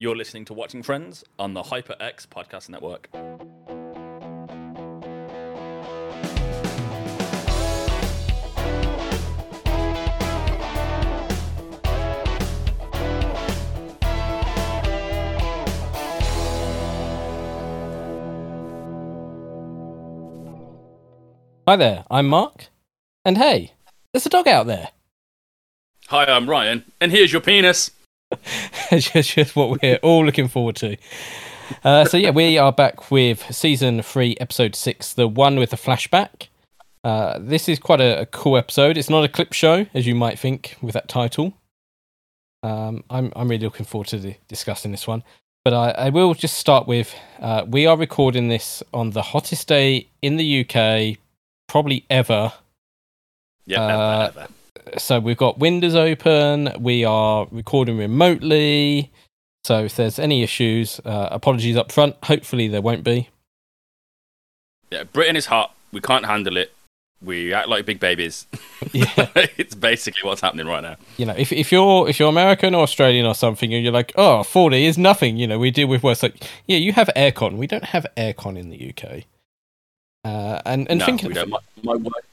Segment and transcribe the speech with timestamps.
[0.00, 3.08] You're listening to Watching Friends on the HyperX Podcast Network.
[21.66, 22.68] Hi there, I'm Mark.
[23.24, 23.72] And hey,
[24.12, 24.90] there's a dog out there.
[26.06, 27.90] Hi, I'm Ryan, and here's your penis.
[28.90, 30.96] it's just, just what we're all looking forward to.
[31.84, 35.76] Uh, so, yeah, we are back with season three, episode six, the one with the
[35.76, 36.48] flashback.
[37.04, 38.96] Uh, this is quite a, a cool episode.
[38.96, 41.54] It's not a clip show, as you might think with that title.
[42.62, 45.22] Um, I'm, I'm really looking forward to the, discussing this one.
[45.64, 49.68] But I, I will just start with uh, we are recording this on the hottest
[49.68, 51.18] day in the UK,
[51.66, 52.52] probably ever.
[53.66, 54.48] Yeah, Uh, ever, ever.
[54.96, 56.70] So we've got windows open.
[56.78, 59.10] We are recording remotely.
[59.64, 62.16] So if there's any issues, uh, apologies up front.
[62.24, 63.28] Hopefully there won't be.
[64.90, 65.74] Yeah, Britain is hot.
[65.92, 66.72] We can't handle it.
[67.20, 68.46] We act like big babies.
[68.92, 69.10] Yeah.
[69.58, 70.96] it's basically what's happening right now.
[71.16, 74.12] You know, if if you're if you're American or Australian or something, and you're like,
[74.14, 75.36] oh, 40 is nothing.
[75.36, 76.22] You know, we deal with worse.
[76.22, 77.56] Like, yeah, you have aircon.
[77.56, 79.24] We don't have aircon in the UK.
[80.24, 81.50] Uh, and and no, thinking, we don't.
[81.50, 82.24] My, my work,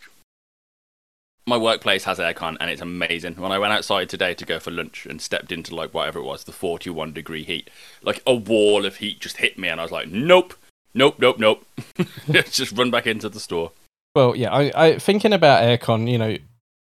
[1.47, 3.35] my workplace has aircon, and it's amazing.
[3.35, 6.23] When I went outside today to go for lunch and stepped into like whatever it
[6.23, 7.69] was, the forty-one degree heat,
[8.01, 10.55] like a wall of heat just hit me, and I was like, nope,
[10.93, 11.65] nope, nope, nope.
[12.49, 13.71] just run back into the store.
[14.15, 16.09] Well, yeah, I, I thinking about aircon.
[16.09, 16.37] You know,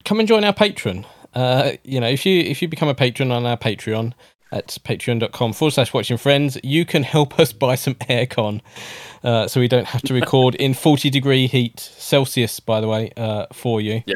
[0.05, 1.06] come and join our Patreon.
[1.34, 4.12] Uh, you know, if you if you become a patron on our Patreon
[4.50, 8.61] at patreon.com forward slash watching friends, you can help us buy some aircon,
[9.25, 12.61] uh, so we don't have to record in forty degree heat Celsius.
[12.61, 14.14] By the way, uh, for you, Yeah.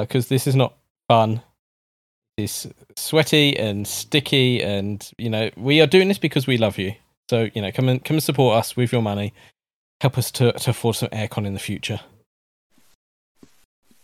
[0.00, 0.74] Because this is not
[1.08, 1.42] fun.
[2.36, 6.94] It's sweaty and sticky, and you know we are doing this because we love you.
[7.28, 9.32] So you know, come and come and support us with your money.
[10.00, 12.00] Help us to, to afford some aircon in the future.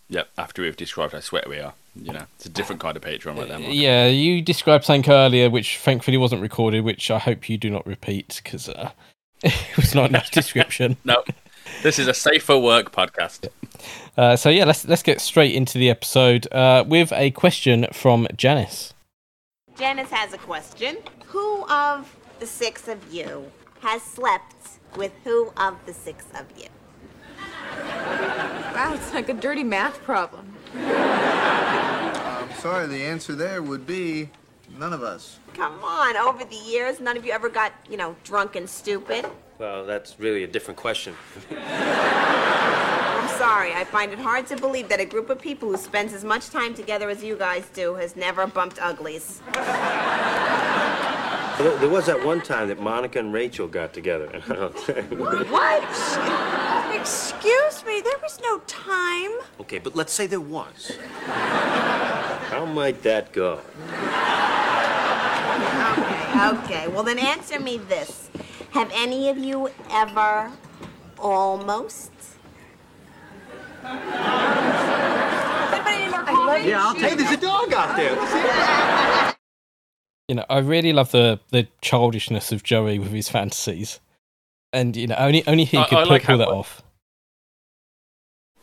[0.09, 0.29] Yep.
[0.37, 3.39] After we've described how sweat we are, you know, it's a different kind of Patreon
[3.39, 3.59] right there.
[3.59, 3.73] Mark.
[3.73, 7.87] Yeah, you described something earlier, which thankfully wasn't recorded, which I hope you do not
[7.87, 8.91] repeat because uh,
[9.43, 10.97] it was not enough description.
[11.05, 11.23] No,
[11.83, 13.49] this is a safer work podcast.
[14.17, 18.27] Uh, so yeah, let's let's get straight into the episode uh, with a question from
[18.37, 18.95] Janice.
[19.77, 20.99] Janice has a question.
[21.27, 24.55] Who of the six of you has slept
[24.97, 26.69] with who of the six of you?
[27.77, 30.55] Wow, it's like a dirty math problem.
[30.75, 34.31] I'm sorry, the answer there would be
[34.79, 35.39] none of us.
[35.55, 39.27] Come on, over the years, none of you ever got, you know, drunk and stupid.
[39.59, 41.15] Well, that's really a different question.
[41.51, 46.13] I'm sorry, I find it hard to believe that a group of people who spends
[46.13, 49.41] as much time together as you guys do has never bumped uglies.
[51.57, 54.27] There there was that one time that Monica and Rachel got together.
[55.51, 55.85] What?
[57.01, 59.31] Excuse me, there was no time.
[59.61, 60.97] okay, but let's say there was.
[61.27, 63.61] How might that go?
[65.93, 66.89] Okay, okay.
[66.89, 68.31] Well, then answer me this.
[68.75, 70.51] Have any of you ever
[71.19, 72.11] almost?
[76.65, 79.35] Yeah, I'll Hey, there's a dog out there.
[80.29, 84.01] You know, I really love the the childishness of Joey with his fantasies,
[84.73, 86.83] and you know, only only he I- could I pull, like pull how- that off.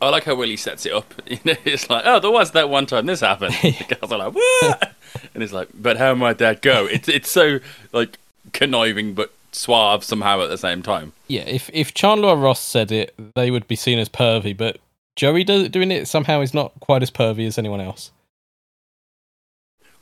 [0.02, 1.14] I like how Willie sets it up.
[1.30, 3.54] You know, it's like, oh, there was that one time this happened.
[3.62, 4.94] The girls are like, what?
[5.36, 6.86] And it's like, but how might that go?
[6.88, 7.60] It's it's so
[7.94, 8.18] like
[8.52, 11.14] conniving but suave somehow at the same time.
[11.28, 14.78] Yeah, if if Chandler Ross said it, they would be seen as pervy, but
[15.16, 18.12] Joey do, doing it somehow is not quite as pervy as anyone else.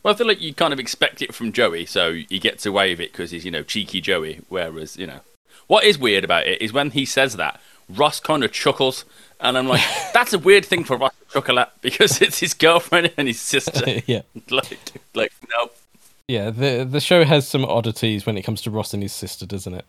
[0.02, 2.92] Well, I feel like you kind of expect it from Joey, so he gets away
[2.92, 4.42] with it because he's you know cheeky Joey.
[4.48, 5.22] Whereas you know,
[5.68, 9.04] what is weird about it is when he says that, Ross kind of chuckles,
[9.40, 9.81] and I'm like,
[10.14, 13.42] that's a weird thing for Ross to chuckle at because it's his girlfriend and his
[13.42, 14.02] sister.
[14.06, 14.22] yeah.
[14.50, 14.80] like,
[15.14, 15.72] like no,
[16.30, 19.48] Yeah, the the show has some oddities when it comes to Ross and his sister,
[19.48, 19.86] doesn't it?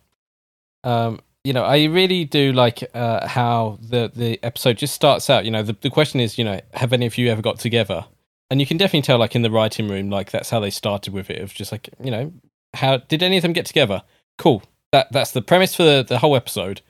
[0.82, 5.44] Um, you know, I really do like uh, how the the episode just starts out.
[5.44, 8.06] You know, the the question is, you know, have any of you ever got together?
[8.50, 11.12] And you can definitely tell, like in the writing room, like that's how they started
[11.12, 11.42] with it.
[11.42, 12.32] Of just like, you know,
[12.72, 14.02] how did any of them get together?
[14.38, 14.62] Cool.
[14.92, 16.80] That that's the premise for the, the whole episode,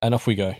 [0.00, 0.54] and off we go.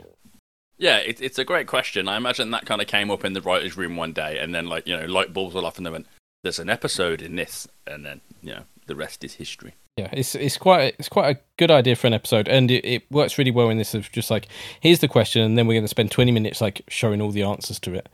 [0.78, 2.08] Yeah, it, it's a great question.
[2.08, 4.66] I imagine that kind of came up in the writers' room one day, and then
[4.66, 6.08] like you know, light bulbs went off, and they went,
[6.46, 9.74] "There's an episode in this," and then you know, the rest is history.
[9.96, 13.10] Yeah, it's it's quite it's quite a good idea for an episode, and it, it
[13.10, 14.46] works really well in this of just like
[14.80, 17.42] here's the question, and then we're going to spend twenty minutes like showing all the
[17.42, 18.08] answers to it.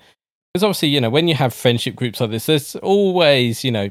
[0.55, 3.90] Because obviously, you know, when you have friendship groups like this, there's always you know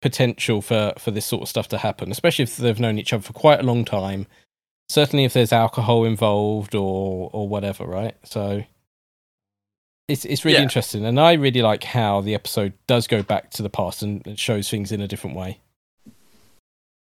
[0.00, 3.22] potential for for this sort of stuff to happen, especially if they've known each other
[3.22, 4.26] for quite a long time.
[4.88, 8.14] Certainly, if there's alcohol involved or or whatever, right?
[8.24, 8.64] So
[10.12, 10.62] it's it's really Yeah.
[10.62, 14.26] interesting, and I really like how the episode does go back to the past and
[14.26, 15.58] it shows things in a different way.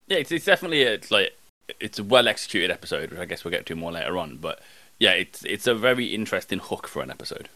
[0.06, 1.32] Yeah, it's, it's definitely a, it's like
[1.80, 4.36] it's a well executed episode, which I guess we'll get to more later on.
[4.36, 4.60] But
[4.98, 7.48] yeah, it's it's a very interesting hook for an episode.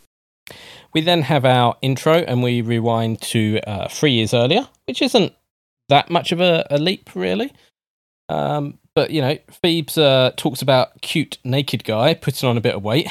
[0.94, 5.34] We then have our intro, and we rewind to uh, three years earlier, which isn't
[5.91, 7.52] that much of a, a leap, really.
[8.31, 12.75] Um, but you know, Phoebes uh, talks about cute naked guy putting on a bit
[12.75, 13.08] of weight.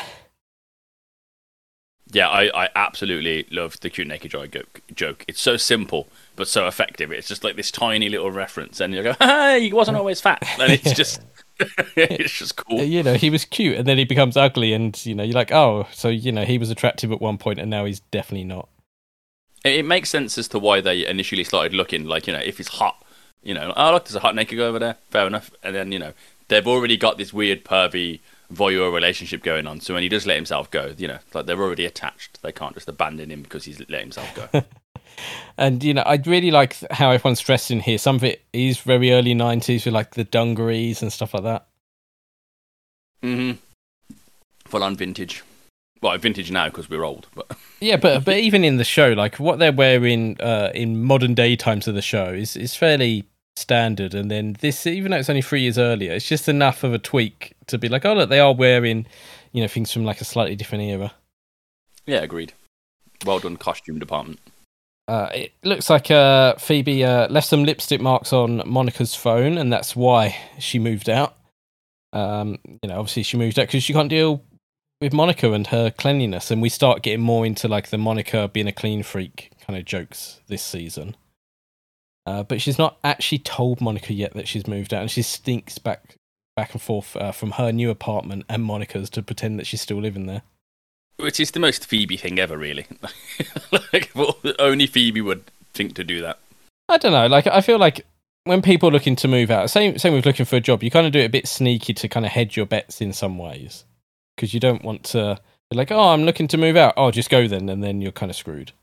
[2.17, 4.47] Yeah, I, I absolutely love the cute naked guy
[4.95, 5.23] joke.
[5.27, 7.11] It's so simple but so effective.
[7.11, 10.41] It's just like this tiny little reference, and you go, "Hey, he wasn't always fat,"
[10.59, 11.21] and it's just
[11.95, 12.81] it's just cool.
[12.81, 15.51] You know, he was cute, and then he becomes ugly, and you know, you're like,
[15.51, 18.67] oh, so you know, he was attractive at one point, and now he's definitely not.
[19.63, 22.57] It, it makes sense as to why they initially started looking like you know if
[22.57, 23.05] he's hot,
[23.43, 24.95] you know, oh look, there's a hot naked guy over there.
[25.11, 25.51] Fair enough.
[25.61, 26.13] And then you know
[26.47, 28.21] they've already got this weird pervy
[28.53, 29.79] voyeur relationship going on.
[29.81, 32.41] So when he does let himself go, you know, like they're already attached.
[32.41, 34.63] They can't just abandon him because he's let himself go.
[35.57, 37.97] And you know, I really like how everyone's dressed in here.
[37.97, 41.65] Some of it is very early '90s with like the dungarees and stuff like that.
[43.23, 43.53] hmm
[44.65, 45.43] Full on vintage.
[46.01, 49.39] Well, vintage now because we're old, but Yeah, but but even in the show, like
[49.39, 53.25] what they're wearing uh, in modern day times of the show is is fairly
[53.57, 54.13] standard.
[54.13, 56.99] And then this, even though it's only three years earlier, it's just enough of a
[56.99, 59.05] tweak to be like, oh look, they are wearing,
[59.51, 61.13] you know, things from like a slightly different era.
[62.05, 62.53] yeah, agreed.
[63.25, 64.39] Well done, costume department.
[65.07, 69.71] Uh, it looks like uh, Phoebe uh, left some lipstick marks on Monica's phone, and
[69.71, 71.35] that's why she moved out.
[72.13, 74.43] Um, you know, obviously she moved out because she can't deal
[74.99, 78.67] with Monica and her cleanliness, and we start getting more into like the Monica being
[78.67, 81.15] a clean freak kind of jokes this season.
[82.27, 85.77] Uh, but she's not actually told Monica yet that she's moved out, and she stinks
[85.77, 86.15] back
[86.57, 90.01] back and forth uh, from her new apartment and Monica's to pretend that she's still
[90.01, 90.41] living there.
[91.15, 92.85] Which is the most Phoebe thing ever, really.
[93.71, 95.43] like, well, only Phoebe would
[95.73, 96.39] think to do that.
[96.89, 97.27] I don't know.
[97.27, 98.05] Like I feel like
[98.43, 100.91] when people are looking to move out, same same with looking for a job, you
[100.91, 103.37] kind of do it a bit sneaky to kind of hedge your bets in some
[103.37, 103.85] ways
[104.35, 105.39] because you don't want to
[105.69, 106.93] be like, oh, I'm looking to move out.
[106.97, 108.73] Oh, just go then, and then you're kind of screwed.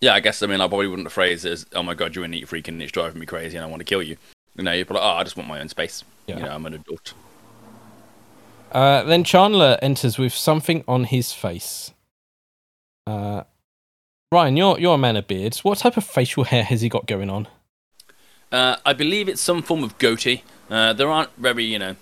[0.00, 2.24] Yeah, I guess, I mean, I probably wouldn't phrase it as, oh my god, you're
[2.24, 4.16] a neat freak and it's driving me crazy and I want to kill you.
[4.56, 6.04] You know, you're probably like, oh, I just want my own space.
[6.26, 6.36] Yeah.
[6.36, 7.14] You know, I'm an adult.
[8.70, 11.92] Uh, then Chandler enters with something on his face.
[13.06, 13.44] Uh,
[14.30, 15.64] Ryan, you're you're a man of beards.
[15.64, 17.48] What type of facial hair has he got going on?
[18.52, 20.42] Uh, I believe it's some form of goatee.
[20.68, 21.96] Uh, there aren't very, you know,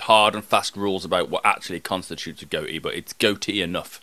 [0.00, 4.00] hard and fast rules about what actually constitutes a goatee, but it's goatee enough.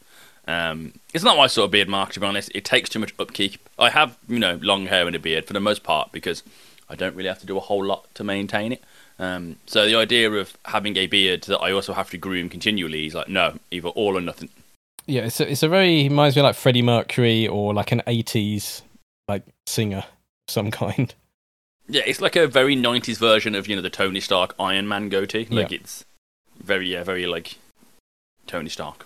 [0.47, 2.51] Um, it's not my sort of beard mark, to be honest.
[2.53, 3.57] It takes too much upkeep.
[3.79, 6.43] I have, you know, long hair and a beard for the most part because
[6.89, 8.83] I don't really have to do a whole lot to maintain it.
[9.17, 13.07] Um, so the idea of having a beard that I also have to groom continually
[13.07, 14.49] is like, no, either all or nothing.
[15.07, 18.01] Yeah, it's a, it's a very reminds me of like Freddie Mercury or like an
[18.07, 18.81] '80s
[19.27, 20.05] like singer of
[20.47, 21.13] some kind.
[21.87, 25.07] Yeah, it's like a very 90s version of, you know, the Tony Stark Iron Man
[25.09, 25.45] goatee.
[25.51, 25.77] Like, Yeah.
[25.81, 26.03] it's
[26.59, 27.57] very, yeah, very like
[28.47, 29.05] Tony Stark.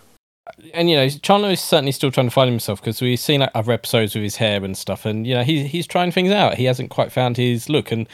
[0.74, 3.50] And you know Chandler is certainly still trying to find himself because we've seen like
[3.54, 6.54] other episodes with his hair and stuff, and you know he's he's trying things out.
[6.54, 8.08] He hasn't quite found his look, and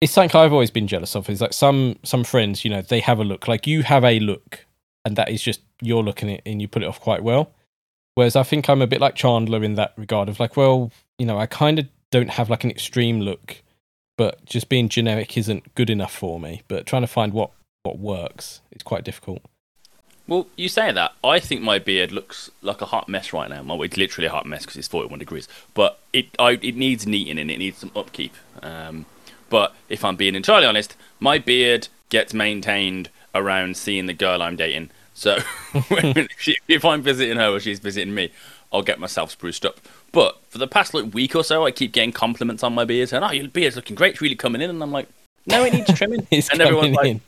[0.00, 1.30] it's something I've always been jealous of.
[1.30, 4.18] Is like some some friends, you know, they have a look like you have a
[4.20, 4.66] look,
[5.04, 7.52] and that is just you're looking it and you put it off quite well.
[8.14, 11.24] Whereas I think I'm a bit like Chandler in that regard of like, well, you
[11.24, 13.62] know, I kind of don't have like an extreme look,
[14.18, 16.62] but just being generic isn't good enough for me.
[16.68, 19.42] But trying to find what what works is quite difficult.
[20.28, 21.12] Well, you say that.
[21.24, 23.62] I think my beard looks like a hot mess right now.
[23.62, 25.48] Well, it's literally a hot mess because it's 41 degrees.
[25.74, 28.34] But it I, it needs neating and it needs some upkeep.
[28.62, 29.06] Um,
[29.50, 34.56] but if I'm being entirely honest, my beard gets maintained around seeing the girl I'm
[34.56, 34.90] dating.
[35.14, 35.38] So
[36.68, 38.32] if I'm visiting her or she's visiting me,
[38.72, 39.80] I'll get myself spruced up.
[40.12, 43.08] But for the past like week or so, I keep getting compliments on my beard,
[43.08, 44.12] saying, "Oh, your beard's looking great.
[44.12, 45.08] It's really coming in." And I'm like,
[45.46, 47.20] "No, it needs trimming." And everyone's like,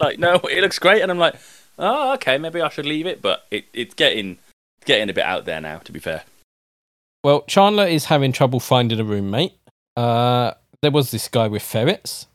[0.00, 1.34] like, no, it looks great, and I'm like,
[1.78, 4.38] oh, okay, maybe I should leave it, but it, it's getting
[4.84, 5.78] getting a bit out there now.
[5.78, 6.22] To be fair,
[7.24, 9.54] Well, Chandler is having trouble finding a roommate.
[9.96, 12.26] Uh, there was this guy with ferrets.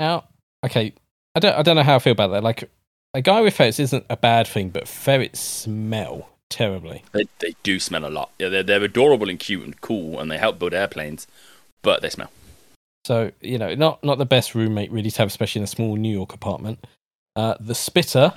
[0.00, 0.24] Now,
[0.64, 0.92] okay,
[1.34, 2.42] I don't, I don't know how I feel about that.
[2.42, 2.68] Like,
[3.14, 7.02] a guy with ferrets isn't a bad thing, but ferrets smell terribly.
[7.12, 8.30] they they do smell a lot.
[8.38, 11.26] Yeah, they're they're adorable and cute and cool, and they help build airplanes,
[11.82, 12.30] but they smell.
[13.04, 15.96] So, you know, not not the best roommate really to have, especially in a small
[15.96, 16.84] New York apartment.
[17.36, 18.32] Uh, the spitter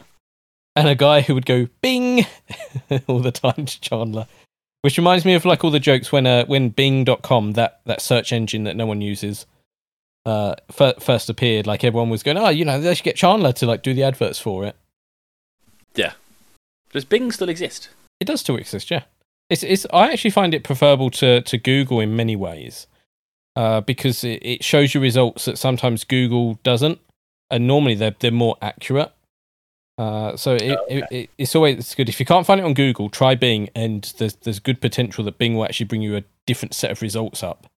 [0.77, 2.25] and a guy who would go bing
[3.07, 4.27] all the time to Chandler,
[4.81, 8.31] Which reminds me of like all the jokes when uh, when Bing.com, that, that search
[8.31, 9.45] engine that no one uses,
[10.25, 11.67] uh, fir- first appeared.
[11.67, 14.03] Like everyone was going, oh, you know, they should get Chandler to like do the
[14.03, 14.75] adverts for it.
[15.95, 16.13] Yeah.
[16.91, 17.89] Does Bing still exist?
[18.19, 19.03] It does still exist, yeah.
[19.49, 19.85] It's it's.
[19.93, 22.87] I actually find it preferable to to Google in many ways,
[23.55, 26.99] uh, because it, it shows you results that sometimes Google doesn't,
[27.49, 29.11] and normally they're they're more accurate.
[29.97, 32.73] Uh, so it, it, it, it's always it's good if you can't find it on
[32.75, 36.23] Google, try Bing, and there's there's good potential that Bing will actually bring you a
[36.45, 37.67] different set of results up.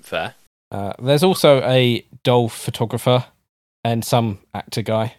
[0.00, 0.34] Fair.
[0.70, 3.26] Uh, there's also a doll photographer
[3.84, 5.14] and some actor guy.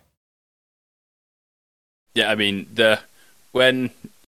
[2.16, 3.00] Yeah, I mean the
[3.52, 3.92] when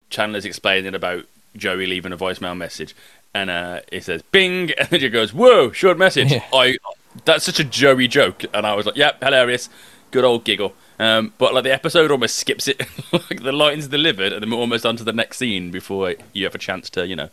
[0.08, 1.26] Chandler's explaining about
[1.56, 2.94] Joey leaving a voicemail message,
[3.34, 6.44] and uh, it says "Bing," and then he goes, "Whoa, short message." Yeah.
[6.52, 6.76] I
[7.24, 9.68] that's such a Joey joke, and I was like, "Yep, hilarious,
[10.12, 12.80] good old giggle." Um, but like the episode almost skips it,
[13.12, 16.44] like the line's delivered, and then we're almost on to the next scene before you
[16.44, 17.28] have a chance to, you know,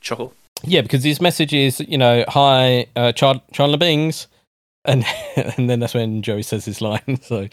[0.00, 0.34] chuckle.
[0.62, 4.26] Yeah, because his message is, you know, hi, uh, Char- Chandler Bings,
[4.84, 5.04] and
[5.36, 7.18] and then that's when Joey says his line.
[7.22, 7.48] So,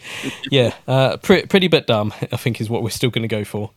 [0.50, 2.12] yeah, uh, pre- pretty bit dumb.
[2.20, 3.70] I think is what we're still going to go for.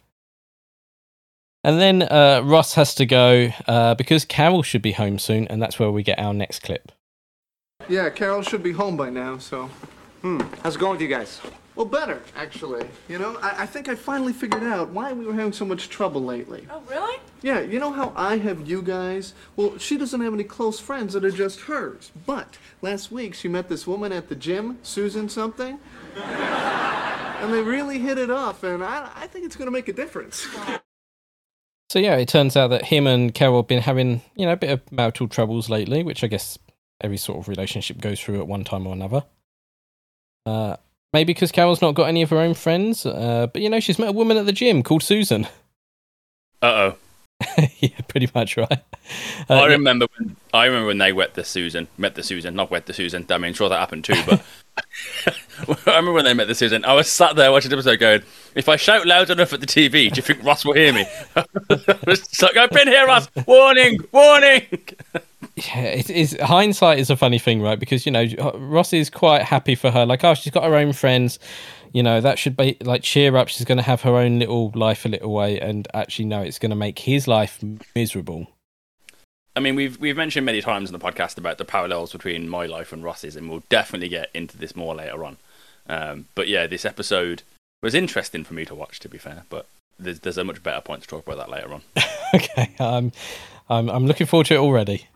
[1.64, 5.62] And then uh, Ross has to go uh, because Carol should be home soon, and
[5.62, 6.92] that's where we get our next clip.
[7.88, 9.70] Yeah, Carol should be home by now, so.
[10.26, 11.40] Hmm, how's it going with you guys?
[11.76, 12.88] Well, better, actually.
[13.08, 15.88] You know, I, I think I finally figured out why we were having so much
[15.88, 16.66] trouble lately.
[16.72, 17.20] Oh, really?
[17.44, 19.36] Yeah, you know how I have you guys?
[19.56, 22.12] Well, she doesn't have any close friends that are just hers.
[22.26, 25.78] But last week she met this woman at the gym, Susan something.
[26.16, 29.94] and they really hit it off, and I, I think it's going to make a
[29.94, 30.48] difference.
[31.92, 34.58] So yeah, it turns out that him and Carol have been having, you know, a
[34.58, 36.58] bit of marital troubles lately, which I guess
[37.00, 39.24] every sort of relationship goes through at one time or another.
[40.46, 40.76] Uh,
[41.14, 44.00] maybe because Carol's not got any of her own friends, uh, but you know, she's
[44.00, 45.46] met a woman at the gym called Susan.
[46.62, 46.98] Uh oh.
[47.80, 48.72] yeah, pretty much right.
[48.72, 52.56] Uh, I yeah, remember when I remember when they wet the Susan, met the Susan,
[52.56, 53.26] not wet the Susan.
[53.30, 54.44] I mean, sure that happened too, but
[55.28, 56.84] I remember when they met the Susan.
[56.86, 58.24] I was sat there watching the episode, going,
[58.56, 61.06] "If I shout loud enough at the TV, do you think Ross will hear me?"
[61.36, 61.46] I
[62.08, 63.28] was like, "I've been here, Ross.
[63.46, 64.66] Warning, warning."
[65.56, 67.80] yeah, it is hindsight is a funny thing, right?
[67.80, 70.94] Because you know Ross is quite happy for her, like, oh, she's got her own
[70.94, 71.40] friends.
[71.96, 73.48] You know that should be like cheer up.
[73.48, 76.60] She's going to have her own little life a little way, and actually, no, it's
[76.60, 77.64] going to make his life
[77.96, 78.48] miserable.
[79.56, 82.66] I mean, we've we've mentioned many times in the podcast about the parallels between my
[82.66, 85.38] life and Ross's, and we'll definitely get into this more later on.
[85.88, 87.44] Um, but yeah, this episode
[87.82, 89.44] was interesting for me to watch, to be fair.
[89.50, 89.66] But
[89.98, 91.82] there's there's a much better point to talk about that later on.
[92.34, 93.14] okay, um,
[93.70, 95.08] I'm I'm looking forward to it already.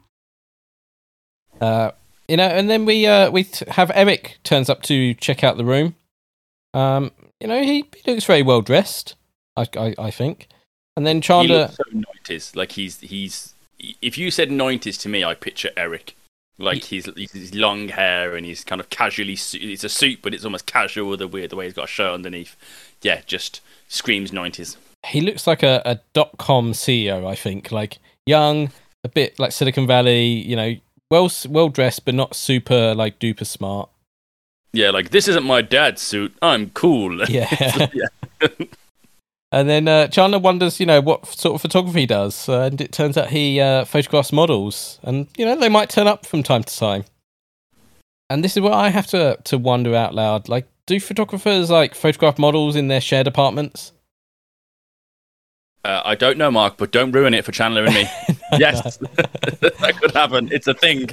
[1.59, 1.91] Uh,
[2.29, 5.65] you know, and then we uh we have Eric turns up to check out the
[5.65, 5.95] room.
[6.74, 9.16] Um, you know, he, he looks very well dressed.
[9.58, 10.48] I, I I think,
[10.96, 11.58] and then He Chandler.
[11.60, 12.56] looks so nineties.
[12.56, 13.54] Like he's he's.
[14.02, 16.16] If you said nineties to me, I picture Eric.
[16.58, 19.34] Like he's he's his long hair and he's kind of casually.
[19.34, 21.16] It's a suit, but it's almost casual.
[21.16, 22.56] The weird the way he's got a shirt underneath.
[23.02, 24.76] Yeah, just screams nineties.
[25.08, 27.72] he looks like a, a dot com CEO, I think.
[27.72, 28.72] Like young,
[29.06, 30.76] a bit like Silicon Valley, you know,
[31.10, 33.90] well well dressed, but not super like duper smart.
[34.74, 36.36] Yeah, like this isn't my dad's suit.
[36.42, 37.24] I'm cool.
[37.30, 37.88] Yeah.
[37.94, 38.48] yeah.
[39.52, 42.80] And then uh, Chandler wonders, you know, what sort of photography he does, uh, and
[42.80, 46.44] it turns out he uh, photographs models, and you know they might turn up from
[46.44, 47.04] time to time.
[48.30, 51.96] And this is what I have to to wonder out loud: like, do photographers like
[51.96, 53.92] photograph models in their shared apartments?
[55.84, 58.08] Uh, I don't know, Mark, but don't ruin it for Chandler and me.
[58.60, 60.50] yes, that could happen.
[60.52, 61.10] It's a thing.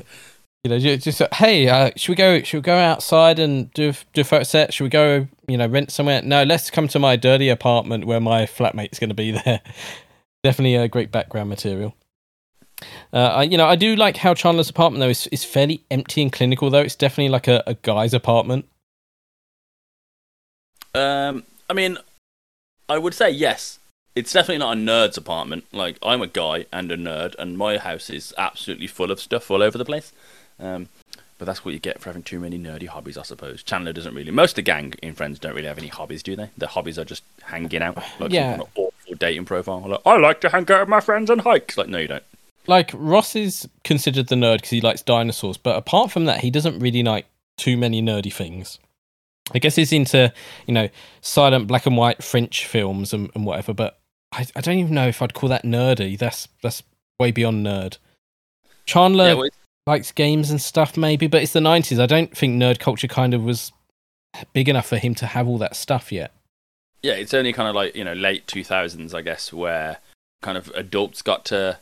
[0.67, 2.43] You know, just uh, hey, uh, should we go?
[2.43, 4.75] Should we go outside and do do a photo set?
[4.75, 5.29] Should we go?
[5.47, 6.23] You know, rent somewhere?
[6.23, 9.61] No, let's come to my dirty apartment where my flatmate's going to be there.
[10.43, 11.95] Definitely a great background material.
[13.13, 16.21] Uh, I, you know, I do like how Chandler's apartment though is is fairly empty
[16.21, 16.69] and clinical.
[16.69, 18.67] Though it's definitely like a, a guy's apartment.
[20.97, 21.97] Um, I mean,
[22.89, 23.79] I would say yes.
[24.17, 25.67] It's definitely not a nerd's apartment.
[25.71, 29.49] Like I'm a guy and a nerd, and my house is absolutely full of stuff
[29.49, 30.13] all over the place.
[30.59, 30.89] Um,
[31.39, 33.63] but that's what you get for having too many nerdy hobbies, I suppose.
[33.63, 34.31] Chandler doesn't really.
[34.31, 36.49] Most of the gang in Friends don't really have any hobbies, do they?
[36.57, 37.97] Their hobbies are just hanging out.
[38.19, 38.57] Like Yeah.
[38.57, 39.85] some kind of awful dating profile.
[39.87, 41.77] Like, I like to hang out with my friends and hike.
[41.77, 42.23] Like, no, you don't.
[42.67, 46.51] Like Ross is considered the nerd because he likes dinosaurs, but apart from that, he
[46.51, 47.27] doesn't really like
[47.59, 48.79] too many nerdy things.
[49.55, 50.33] I guess he's into,
[50.67, 50.89] you know,
[51.21, 53.99] silent black and white French films and, and whatever, but
[54.33, 56.19] I, I don't even know if I'd call that nerdy.
[56.19, 56.83] That's that's
[57.21, 57.99] way beyond nerd.
[58.87, 59.49] Chandler Yeah, well,
[59.87, 62.01] likes games and stuff, maybe, but it's the nineties.
[62.01, 63.73] I don't think nerd culture kind of was
[64.53, 66.33] big enough for him to have all that stuff yet.
[67.03, 69.99] Yeah, it's only kind of like you know late two thousands, I guess, where
[70.43, 71.79] kind of adults got to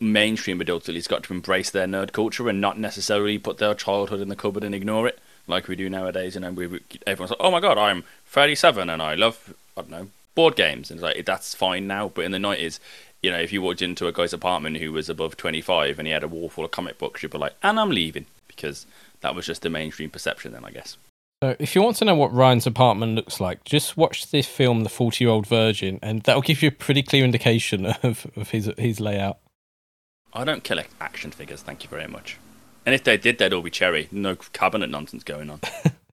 [0.00, 3.74] mainstream adults at least got to embrace their nerd culture and not necessarily put their
[3.74, 6.34] childhood in the cupboard and ignore it like we do nowadays.
[6.34, 9.90] You know, we everyone's like, "Oh my god, I'm 37 and I love I don't
[9.90, 12.08] know board games," and it's like that's fine now.
[12.08, 12.80] But in the 90s,
[13.24, 16.12] you know, if you walked into a guy's apartment who was above 25 and he
[16.12, 18.84] had a wall full of comic books, you'd be like, "And I'm leaving," because
[19.22, 20.98] that was just the mainstream perception then, I guess.
[21.42, 24.82] So, if you want to know what Ryan's apartment looks like, just watch this film,
[24.82, 28.50] The 40 Year Old Virgin, and that'll give you a pretty clear indication of, of
[28.50, 29.38] his his layout.
[30.34, 32.36] I don't collect action figures, thank you very much.
[32.84, 34.08] And if they did, they'd all be cherry.
[34.12, 35.60] No cabinet nonsense going on.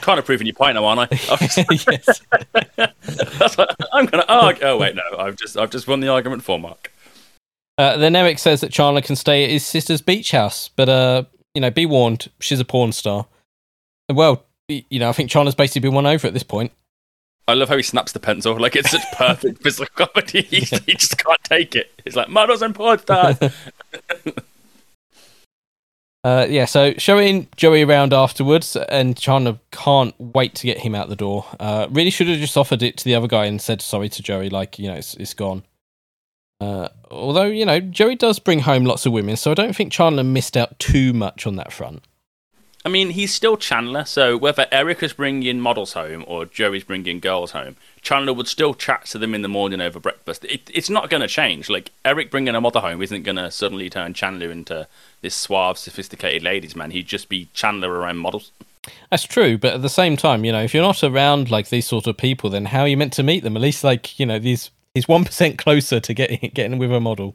[0.00, 1.08] kind of proving your point now, aren't I?
[1.70, 2.20] yes.
[2.76, 4.64] That's what I'm going to argue.
[4.64, 6.92] Oh wait, no, I've just I've just won the argument for Mark.
[7.78, 11.24] Uh, then Eric says that Chandler can stay at his sister's beach house, but uh,
[11.54, 13.26] you know, be warned, she's a porn star.
[14.10, 16.72] Well, you know, I think Chandler's basically been won over at this point.
[17.48, 18.58] I love how he snaps the pencil.
[18.58, 20.42] Like it's such perfect physical comedy.
[20.42, 21.92] He, he just can't take it.
[22.04, 23.38] He's like, models and porn stars.
[26.26, 31.08] Uh, yeah, so showing Joey around afterwards, and Chandler can't wait to get him out
[31.08, 31.46] the door.
[31.60, 34.22] Uh, really should have just offered it to the other guy and said sorry to
[34.24, 35.62] Joey, like you know, it's it's gone.
[36.60, 39.92] Uh, although you know, Joey does bring home lots of women, so I don't think
[39.92, 42.02] Chandler missed out too much on that front.
[42.84, 47.20] I mean, he's still Chandler, so whether Eric is bringing models home or Joey's bringing
[47.20, 47.76] girls home,
[48.06, 50.44] Chandler would still chat to them in the morning over breakfast.
[50.44, 51.68] It, it's not going to change.
[51.68, 54.86] Like, Eric bringing a model home isn't going to suddenly turn Chandler into
[55.22, 56.92] this suave, sophisticated ladies' man.
[56.92, 58.52] He'd just be Chandler around models.
[59.10, 61.88] That's true, but at the same time, you know, if you're not around like these
[61.88, 63.56] sort of people, then how are you meant to meet them?
[63.56, 67.00] At least, like, you know, these he's one percent closer to getting getting with a
[67.00, 67.34] model.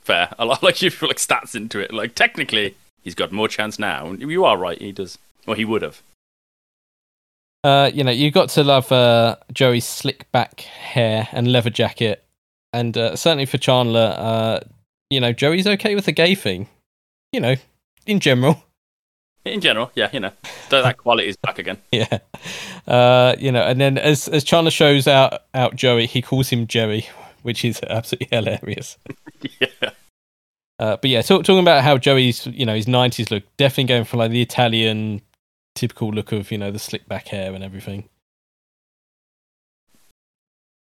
[0.00, 0.32] Fair.
[0.38, 1.92] I like you put like stats into it.
[1.92, 4.12] Like, technically, he's got more chance now.
[4.12, 5.18] You are right, he does.
[5.44, 6.02] Well, he would have.
[7.64, 12.24] Uh, you know, you got to love uh, Joey's slick back hair and leather jacket,
[12.72, 14.60] and uh, certainly for Chandler, uh,
[15.10, 16.68] you know, Joey's okay with the gay thing.
[17.32, 17.56] You know,
[18.06, 18.62] in general.
[19.44, 20.32] In general, yeah, you know,
[20.70, 21.78] that, that quality is back again.
[21.92, 22.18] Yeah,
[22.88, 26.66] uh, you know, and then as as Chandler shows out out Joey, he calls him
[26.66, 27.06] Jerry,
[27.42, 28.98] which is absolutely hilarious.
[29.60, 29.90] yeah.
[30.78, 34.04] Uh, but yeah, talk, talking about how Joey's, you know, his nineties look, definitely going
[34.04, 35.22] for like the Italian
[35.76, 38.08] typical look of, you know, the slick back hair and everything.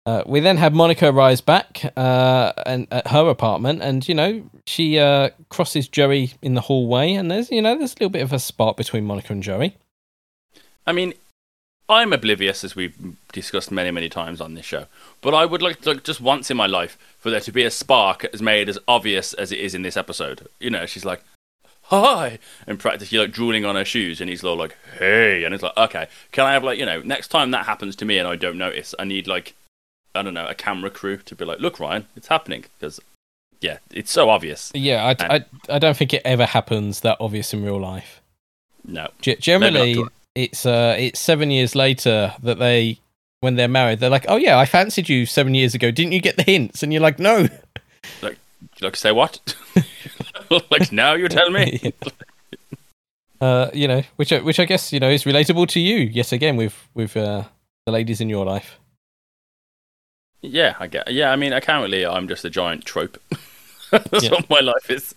[0.07, 4.43] Uh, we then have Monica rise back uh, and at her apartment, and you know
[4.67, 8.23] she uh, crosses Joey in the hallway, and there's you know there's a little bit
[8.23, 9.77] of a spark between Monica and Joey.
[10.87, 11.13] I mean,
[11.91, 12.97] I'm oblivious, as we've
[13.33, 14.87] discussed many, many times on this show.
[15.21, 17.71] But I would like, like just once in my life for there to be a
[17.71, 20.49] spark as made as obvious as it is in this episode.
[20.61, 21.23] You know, she's like,
[21.91, 25.63] "Hi," and practically like drooling on her shoes, and he's all like, "Hey," and it's
[25.63, 28.27] like, "Okay, can I have like you know next time that happens to me and
[28.27, 29.55] I don't notice, I need like
[30.15, 33.01] I don't know a camera crew to be like, look, Ryan, it's happening because."
[33.63, 34.73] Yeah, it's so obvious.
[34.75, 38.23] Yeah, I, And- I, I don't think it ever happens that obvious in real life.
[38.87, 40.03] No, G- generally,
[40.35, 43.01] it's uh, it's seven years later that they,
[43.41, 45.91] when they're married, they're like, "Oh yeah, I fancied you seven years ago.
[45.91, 47.49] Didn't you get the hints?" And you're like, "No."
[48.23, 48.39] like,
[48.81, 49.41] like say what?
[50.71, 51.93] like now you tell me.
[53.41, 56.33] uh, you know, which I- which I guess you know is relatable to you yet
[56.33, 57.45] again with with uh,
[57.87, 58.79] the ladies in your life.
[60.43, 61.11] Yeah, I get.
[61.13, 63.19] Yeah, I mean, apparently I'm just a giant trope.
[63.91, 64.31] That's Yeah.
[64.31, 65.15] what my life is.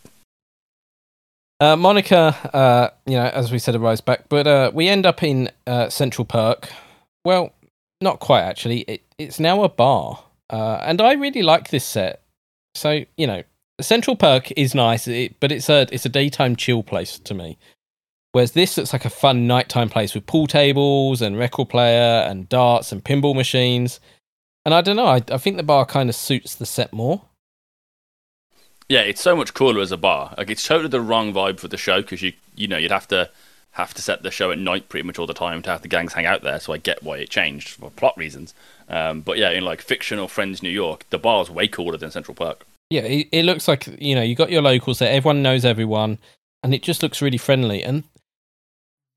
[1.59, 5.23] Uh, Monica, uh, you know, as we said, arrives back, but uh, we end up
[5.23, 6.67] in uh, Central Perk.
[7.23, 7.53] Well,
[8.01, 8.81] not quite actually.
[8.81, 12.21] It, it's now a bar, uh, and I really like this set.
[12.75, 13.43] So you know,
[13.81, 15.07] Central Perk is nice,
[15.39, 17.57] but it's a it's a daytime chill place to me.
[18.31, 22.49] Whereas this looks like a fun nighttime place with pool tables and record player and
[22.49, 23.99] darts and pinball machines.
[24.65, 27.21] And I don't know, I, I think the bar kind of suits the set more.
[28.89, 30.33] Yeah, it's so much cooler as a bar.
[30.37, 33.07] Like it's totally the wrong vibe for the show because you you know you'd have
[33.09, 33.29] to
[33.71, 35.87] have to set the show at night pretty much all the time to have the
[35.87, 36.59] gangs hang out there.
[36.59, 38.53] So I get why it changed for plot reasons.
[38.87, 42.35] Um, but yeah, in like fictional Friends New York, the bar's way cooler than Central
[42.35, 42.65] Perk.
[42.93, 45.11] Yeah, it, it looks like you know you got your locals there.
[45.11, 46.19] Everyone knows everyone,
[46.61, 47.81] and it just looks really friendly.
[47.81, 48.03] And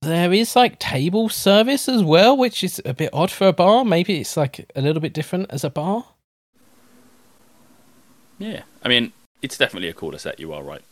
[0.00, 3.84] there is like table service as well, which is a bit odd for a bar.
[3.84, 6.06] Maybe it's like a little bit different as a bar.
[8.38, 9.12] Yeah, I mean
[9.42, 10.40] it's definitely a cooler set.
[10.40, 10.82] You are right.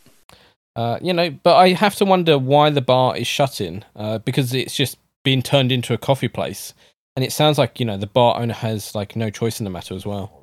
[0.77, 4.53] Uh, you know, but I have to wonder why the bar is shutting uh, because
[4.53, 6.75] it's just been turned into a coffee place,
[7.17, 9.71] and it sounds like you know the bar owner has like no choice in the
[9.71, 10.43] matter as well.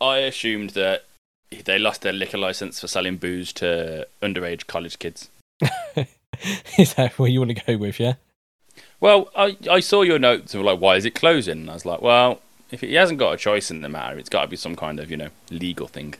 [0.00, 1.04] I assumed that
[1.50, 5.28] they lost their liquor license for selling booze to underage college kids.
[6.78, 7.98] is that what you want to go with?
[7.98, 8.14] Yeah.
[9.00, 11.60] Well, I I saw your notes and were like, why is it closing?
[11.60, 14.28] And I was like, well, if he hasn't got a choice in the matter, it's
[14.28, 16.14] got to be some kind of you know legal thing.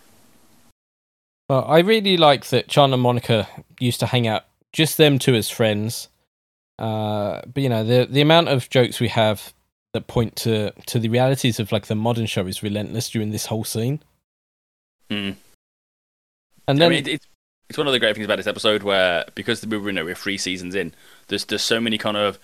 [1.48, 3.48] Well, I really like that Chandler and Monica
[3.80, 6.08] used to hang out, just them two as friends.
[6.78, 9.52] Uh, but you know, the the amount of jokes we have
[9.92, 13.46] that point to to the realities of like the modern show is relentless during this
[13.46, 14.00] whole scene.
[15.10, 15.32] Hmm.
[16.66, 17.26] And I then mean, it, it's
[17.68, 20.04] it's one of the great things about this episode where because we were you know
[20.04, 20.94] we're three seasons in,
[21.28, 22.38] there's there's so many kind of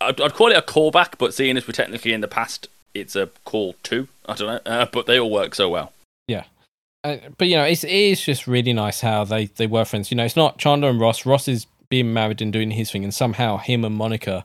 [0.00, 3.16] I'd, I'd call it a callback, but seeing as we're technically in the past, it's
[3.16, 4.08] a call two.
[4.26, 5.92] I don't know, uh, but they all work so well.
[7.06, 10.10] uh, but you know, it's, it is just really nice how they, they were friends.
[10.10, 11.24] You know, it's not Chandler and Ross.
[11.24, 14.44] Ross is being married and doing his thing, and somehow him and Monica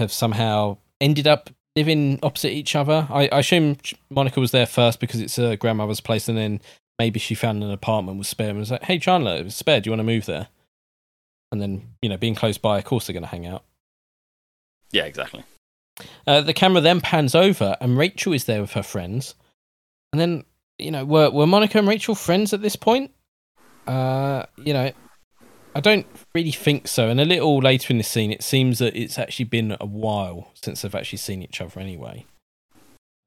[0.00, 3.06] have somehow ended up living opposite each other.
[3.08, 3.76] I, I assume
[4.10, 6.60] Monica was there first because it's her grandmother's place, and then
[6.98, 9.80] maybe she found an apartment with spare and was like, "Hey, Chandler, it's spare.
[9.80, 10.48] Do you want to move there?"
[11.52, 13.62] And then you know, being close by, of course they're going to hang out.
[14.90, 15.44] Yeah, exactly.
[16.26, 19.34] Uh, the camera then pans over, and Rachel is there with her friends.
[20.12, 20.44] And then,
[20.78, 23.12] you know, were were Monica and Rachel friends at this point?
[23.86, 24.90] Uh, you know,
[25.78, 27.08] I don't really think so.
[27.08, 30.50] And a little later in the scene, it seems that it's actually been a while
[30.60, 32.26] since they've actually seen each other anyway.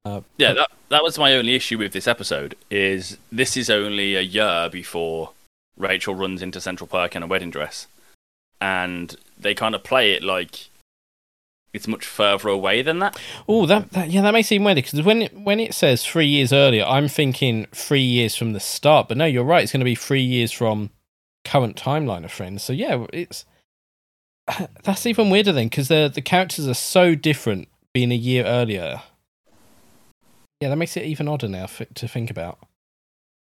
[0.03, 2.57] Uh, Yeah, that that was my only issue with this episode.
[2.69, 5.31] Is this is only a year before
[5.77, 7.87] Rachel runs into Central Perk in a wedding dress,
[8.59, 10.67] and they kind of play it like
[11.71, 13.17] it's much further away than that.
[13.47, 16.27] Oh, that, that yeah, that may seem weird because when it, when it says three
[16.27, 19.07] years earlier, I'm thinking three years from the start.
[19.07, 19.63] But no, you're right.
[19.63, 20.89] It's going to be three years from
[21.43, 22.63] current timeline of Friends.
[22.63, 23.45] So yeah, it's
[24.83, 29.01] that's even weirder then because the the characters are so different being a year earlier.
[30.59, 32.59] Yeah, that makes it even odder now f- to think about.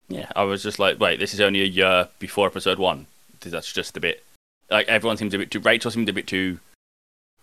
[0.10, 3.06] Yeah, I was just like, wait, this is only a year before episode one.
[3.40, 4.24] That's just a bit
[4.70, 5.60] like everyone seems a bit too.
[5.60, 6.60] Rachel seemed a bit too.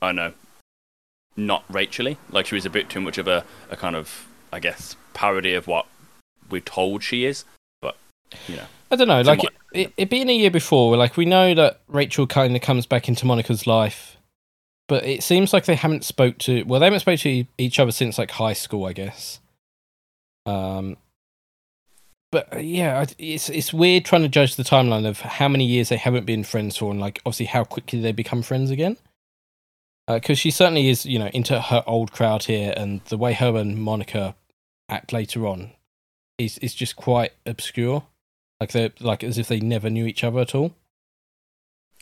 [0.02, 0.32] I don't know,
[1.36, 2.16] not Rachel-y.
[2.30, 5.54] Like she was a bit too much of a, a kind of, I guess, parody
[5.54, 5.86] of what
[6.50, 7.44] we're told she is.
[7.80, 7.96] But
[8.48, 11.24] you know, I don't know, like it, it, it being a year before, like we
[11.24, 14.16] know that Rachel kind of comes back into Monica's life,
[14.88, 17.92] but it seems like they haven't spoke to well, they haven't spoke to each other
[17.92, 19.38] since like high school, I guess.
[20.44, 20.96] Um,
[22.32, 25.90] but uh, yeah, it's it's weird trying to judge the timeline of how many years
[25.90, 28.96] they haven't been friends for, and like obviously how quickly they become friends again.
[30.08, 33.56] Because she certainly is, you know, into her old crowd here, and the way her
[33.56, 34.34] and Monica
[34.88, 35.70] act later on
[36.38, 38.04] is is just quite obscure
[38.60, 40.74] like they are like as if they never knew each other at all.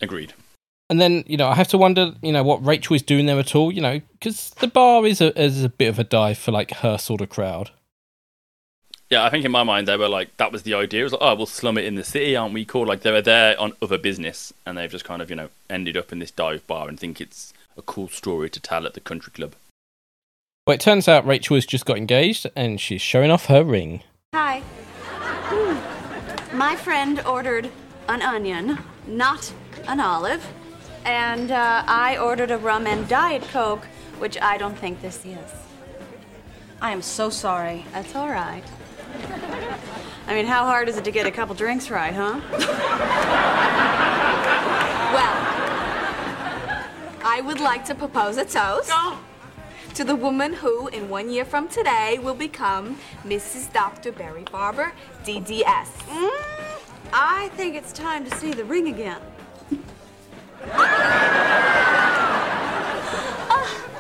[0.03, 0.35] agreed.
[0.90, 3.38] And then you know I have to wonder, you know, what Rachel is doing there
[3.38, 3.71] at all.
[3.71, 6.71] You know, because the bar is a is a bit of a dive for like
[6.79, 7.71] her sort of crowd.
[9.11, 11.01] Yeah, I think in my mind they were like that was the idea.
[11.01, 12.64] It was like, oh, we'll slum it in the city, aren't we?
[12.64, 12.87] Cool.
[12.87, 15.97] Like they were there on other business, and they've just kind of you know ended
[15.97, 19.01] up in this dive bar and think it's a cool story to tell at the
[19.01, 19.55] country club.
[20.66, 24.03] Well, it turns out Rachel has just got engaged and she's showing off her ring.
[24.35, 24.62] Hi.
[26.59, 27.71] My friend ordered
[28.09, 29.53] an onion, not
[29.87, 30.44] an olive.
[31.05, 33.85] And uh, I ordered a rum and Diet Coke,
[34.18, 35.53] which I don't think this is.
[36.83, 37.87] I am so sorry.
[37.92, 38.64] That's all right.
[40.27, 42.40] I mean, how hard is it to get a couple drinks right, huh?
[45.14, 45.37] well,
[47.25, 48.90] I would like to propose a toast
[49.94, 53.72] to the woman who, in one year from today, will become Mrs.
[53.72, 54.12] Dr.
[54.12, 54.92] Barry Farber,
[55.24, 55.88] DDS.
[56.07, 56.31] Mm,
[57.12, 59.20] I think it's time to see the ring again.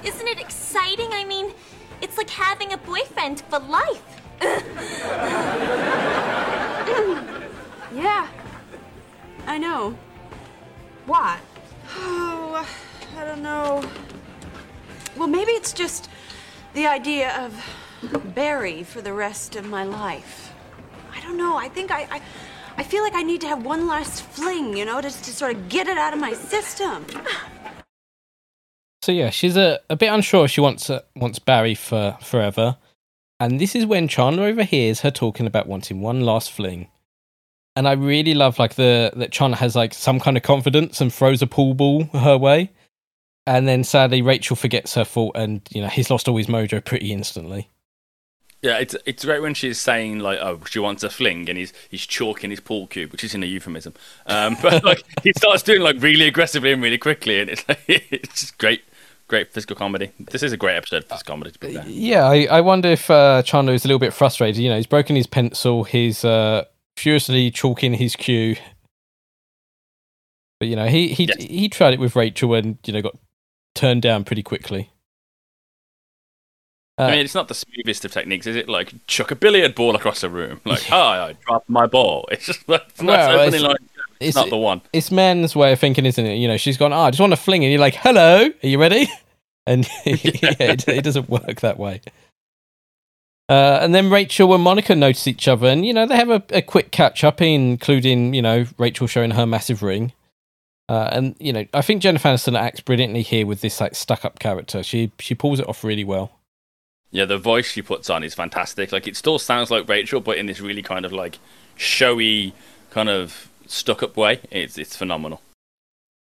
[0.04, 1.08] Isn't it exciting?
[1.12, 1.52] I mean,
[2.00, 4.02] it's like having a boyfriend for life.
[7.94, 8.28] Yeah,
[9.46, 9.96] I know.
[11.06, 11.38] What?
[12.00, 12.68] Oh,
[13.16, 13.82] I don't know.
[15.18, 16.08] Well, maybe it's just
[16.74, 20.52] the idea of Barry for the rest of my life.
[21.12, 21.56] I don't know.
[21.56, 22.22] I think I, I,
[22.76, 25.56] I feel like I need to have one last fling, you know, just to sort
[25.56, 27.04] of get it out of my system.
[29.02, 32.76] So yeah, she's a, a bit unsure if she wants uh, wants Barry for forever.
[33.40, 36.88] And this is when Chandler overhears her talking about wanting one last fling.
[37.74, 41.12] And I really love like the that Chandler has like some kind of confidence and
[41.12, 42.70] throws a pool ball her way.
[43.48, 46.84] And then sadly Rachel forgets her fault and you know he's lost all his mojo
[46.84, 47.68] pretty instantly.
[48.60, 51.72] Yeah, it's it's great when she's saying like, oh, she wants a fling, and he's
[51.88, 53.94] he's chalking his pool cube, which isn't a euphemism.
[54.26, 57.80] Um, but like he starts doing like really aggressively and really quickly, and it's like,
[57.88, 58.82] it's just great,
[59.28, 60.10] great physical comedy.
[60.18, 61.52] This is a great episode of physical comedy.
[61.52, 61.92] To be.
[61.92, 64.56] Yeah, I, I wonder if uh, Chandler is a little bit frustrated.
[64.60, 66.64] You know, he's broken his pencil, he's uh,
[66.96, 68.56] furiously chalking his cue.
[70.58, 71.42] But you know, he he Yes.
[71.44, 73.16] he tried it with Rachel and you know got
[73.78, 74.90] turned down pretty quickly.
[76.98, 78.68] I Uh, mean, it's not the smoothest of techniques, is it?
[78.68, 80.60] Like chuck a billiard ball across a room.
[80.64, 82.26] Like, hi, I dropped my ball.
[82.32, 83.76] It's just like it's Well, it's- like
[84.20, 84.80] it's, not the one.
[84.92, 86.34] It's men's way of thinking, isn't it?
[86.34, 88.66] You know, she's gone, oh, I just want to fling, and you're like, hello, are
[88.68, 89.08] you ready?
[89.66, 92.00] And yeah, it, it doesn't work that way.
[93.50, 96.42] Uh, and then Rachel and Monica notice each other, and you know they have a,
[96.48, 100.14] a quick catch up, including you know Rachel showing her massive ring.
[100.88, 104.24] Uh, and you know, I think Jennifer Aniston acts brilliantly here with this like stuck
[104.24, 104.82] up character.
[104.82, 106.32] She she pulls it off really well.
[107.10, 108.92] Yeah, the voice she puts on is fantastic.
[108.92, 111.38] Like, it still sounds like Rachel, but in this really kind of like
[111.74, 112.52] showy,
[112.90, 114.40] kind of stuck up way.
[114.50, 115.40] It's it's phenomenal.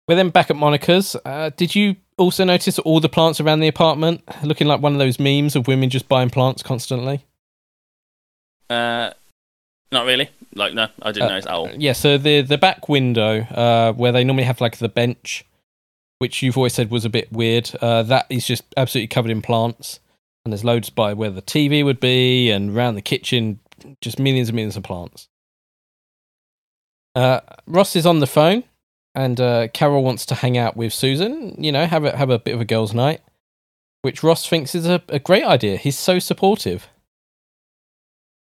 [0.07, 1.17] We're then back at Monica's.
[1.25, 4.99] Uh, did you also notice all the plants around the apartment looking like one of
[4.99, 7.25] those memes of women just buying plants constantly?
[8.71, 9.11] Uh,
[9.93, 10.29] not really.
[10.55, 11.71] Like, no, I didn't Uh, notice at all.
[11.77, 15.45] Yeah, so the the back window, uh, where they normally have like the bench,
[16.19, 19.43] which you've always said was a bit weird, uh, that is just absolutely covered in
[19.43, 20.01] plants.
[20.45, 23.61] And there's loads by where the TV would be, and around the kitchen,
[24.01, 25.29] just millions and millions of plants.
[27.15, 28.65] Uh, Ross is on the phone,
[29.15, 31.55] and uh, Carol wants to hang out with Susan.
[31.63, 33.21] You know, have a have a bit of a girls' night,
[34.03, 35.77] which Ross thinks is a, a great idea.
[35.77, 36.89] He's so supportive.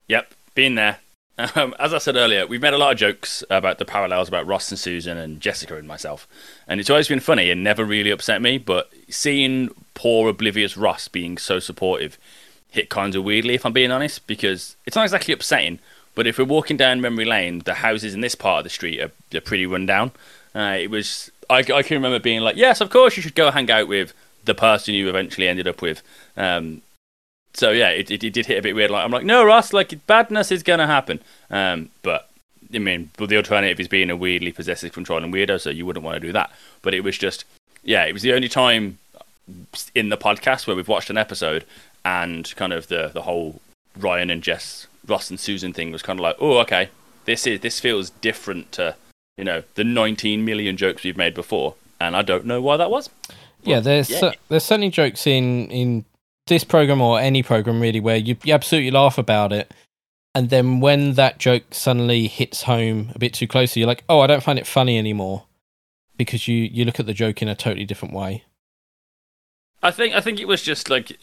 [0.09, 0.99] Yep, been there.
[1.37, 4.47] Um, as I said earlier, we've made a lot of jokes about the parallels about
[4.47, 6.29] Ross and Susan and Jessica and myself,
[6.68, 8.57] and it's always been funny and never really upset me.
[8.57, 12.18] But seeing poor oblivious Ross being so supportive
[12.70, 15.81] hit kind of weirdly, if I'm being honest, because it's not exactly upsetting.
[16.14, 19.01] But if we're walking down memory lane, the houses in this part of the street
[19.01, 20.12] are, are pretty run down.
[20.55, 23.51] Uh, it was I, I can remember being like, yes, of course you should go
[23.51, 24.12] hang out with
[24.44, 26.03] the person you eventually ended up with.
[26.37, 26.83] Um,
[27.54, 28.90] so yeah, it, it, it did hit a bit weird.
[28.90, 31.20] Like I'm like, no, Ross, like badness is gonna happen.
[31.50, 32.28] Um, but
[32.74, 36.04] I mean, but the alternative is being a weirdly possessive, controlling weirdo, so you wouldn't
[36.04, 36.50] want to do that.
[36.82, 37.44] But it was just,
[37.82, 38.98] yeah, it was the only time
[39.94, 41.64] in the podcast where we've watched an episode
[42.04, 43.60] and kind of the the whole
[43.96, 46.88] Ryan and Jess, Ross and Susan thing was kind of like, oh, okay,
[47.24, 48.96] this is this feels different to
[49.36, 52.90] you know the 19 million jokes we've made before, and I don't know why that
[52.90, 53.10] was.
[53.62, 54.20] yeah, there's yeah.
[54.20, 56.04] cer- there's certainly jokes in in
[56.46, 59.72] this program or any program really where you, you absolutely laugh about it,
[60.35, 64.20] and then when that joke suddenly hits home a bit too closely, you're like, oh,
[64.20, 65.44] I don't find it funny anymore,
[66.16, 68.44] because you you look at the joke in a totally different way.
[69.83, 71.18] I think I think it was just like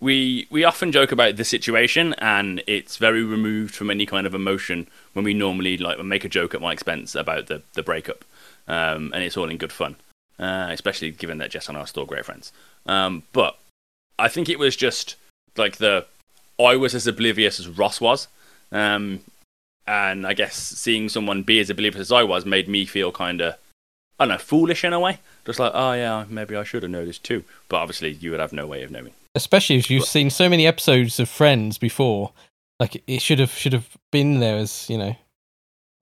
[0.00, 4.34] we we often joke about the situation and it's very removed from any kind of
[4.34, 8.24] emotion when we normally like make a joke at my expense about the the breakup,
[8.66, 9.96] um, and it's all in good fun,
[10.38, 12.52] uh, especially given that Jess and I are still great friends.
[12.86, 13.58] Um, but
[14.20, 15.16] I think it was just
[15.56, 16.06] like the
[16.58, 18.28] I was as oblivious as Ross was,
[18.70, 19.20] um,
[19.86, 23.40] and I guess seeing someone be as oblivious as I was made me feel kind
[23.40, 23.54] of
[24.18, 25.18] I don't know foolish in a way.
[25.46, 27.44] Just like, oh yeah, maybe I should have noticed too.
[27.68, 29.12] But obviously, you would have no way of knowing.
[29.34, 32.32] Especially if you've seen so many episodes of Friends before,
[32.78, 35.16] like it should have should have been there as you know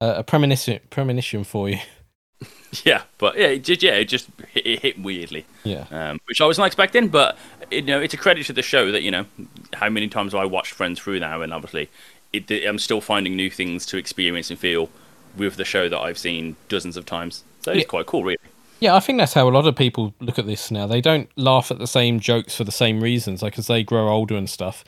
[0.01, 1.79] a, a premonition premonition for you.
[2.85, 5.85] Yeah, but yeah, it just yeah, it just hit, it hit weirdly, Yeah.
[5.91, 7.07] um, which I was not expecting.
[7.07, 7.35] But
[7.71, 9.25] you know, it's a credit to the show that you know
[9.73, 11.89] how many times have I watched Friends through now, and obviously,
[12.31, 14.89] it, I'm still finding new things to experience and feel
[15.35, 17.43] with the show that I've seen dozens of times.
[17.61, 17.85] So it's Yeah.
[17.85, 18.37] quite cool, really.
[18.79, 20.85] Yeah, I think that's how a lot of people look at this now.
[20.87, 24.07] They don't laugh at the same jokes for the same reasons, like as they grow
[24.09, 24.85] older and stuff.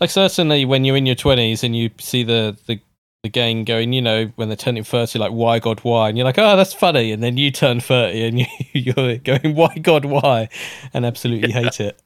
[0.00, 2.80] Like certainly when you're in your twenties and you see the, the
[3.26, 6.24] the gang going, you know, when they're turning thirty, like why God why, and you're
[6.24, 8.38] like, oh, that's funny, and then you turn thirty and
[8.72, 10.48] you, you're going, why God why,
[10.94, 12.00] and absolutely hate it.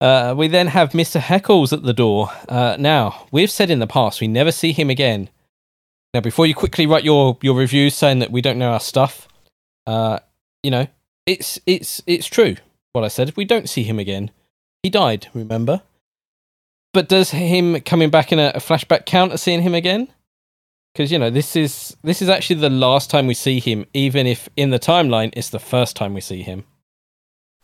[0.00, 1.20] Uh, we then have Mr.
[1.20, 2.28] Heckles at the door.
[2.48, 5.30] Uh, now, we've said in the past we never see him again.
[6.12, 9.28] Now, before you quickly write your, your reviews saying that we don't know our stuff,
[9.86, 10.18] uh,
[10.62, 10.86] you know,
[11.26, 12.56] it's it's it's true
[12.92, 13.28] what I said.
[13.28, 14.30] If we don't see him again.
[14.82, 15.82] He died, remember?
[16.96, 20.08] But does him coming back in a, a flashback count as seeing him again?
[20.94, 24.26] Because you know this is this is actually the last time we see him, even
[24.26, 26.64] if in the timeline it's the first time we see him.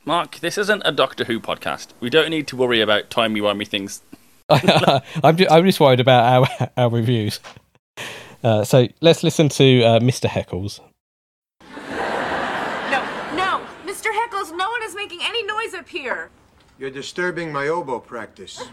[0.04, 1.92] Mark, this isn't a Doctor Who podcast.
[1.98, 4.02] We don't need to worry about timey wimey things.
[4.50, 7.40] I'm ju- I'm just worried about our our reviews.
[8.44, 10.28] Uh, so let's listen to uh, Mr.
[10.28, 10.80] Heckles.
[12.90, 13.02] No,
[13.34, 14.12] no, Mr.
[14.12, 16.28] Heckles, no one is making any noise up here.
[16.78, 18.62] You're disturbing my oboe practice.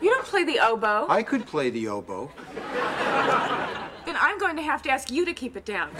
[0.00, 1.06] You don't play the oboe.
[1.08, 2.30] I could play the oboe.
[4.06, 5.90] Then I'm going to have to ask you to keep it down.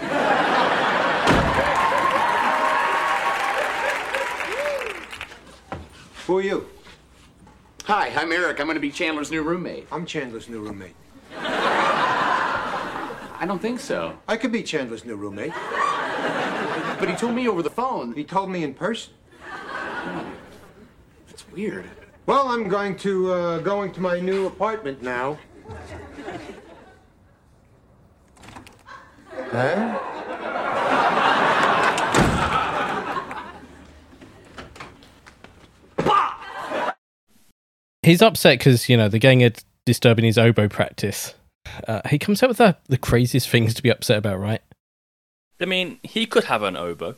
[6.25, 6.69] Who are you?
[7.85, 8.61] Hi, I'm Eric.
[8.61, 9.87] I'm going to be Chandler's new roommate.
[9.91, 10.95] I'm Chandler's new roommate.
[13.41, 14.17] I don't think so.
[14.27, 15.53] I could be Chandler's new roommate.
[16.99, 18.13] But he told me over the phone.
[18.13, 19.13] He told me in person.
[19.41, 20.38] Hmm.
[21.39, 21.85] It's weird.
[22.25, 25.39] Well, I'm going to uh, go into my new apartment now.
[29.49, 29.99] Huh?
[38.03, 39.51] He's upset because, you know, the gang are
[39.85, 41.35] disturbing his oboe practice.
[41.87, 44.61] Uh, he comes up with the, the craziest things to be upset about, right?
[45.61, 47.15] I mean, he could have an oboe.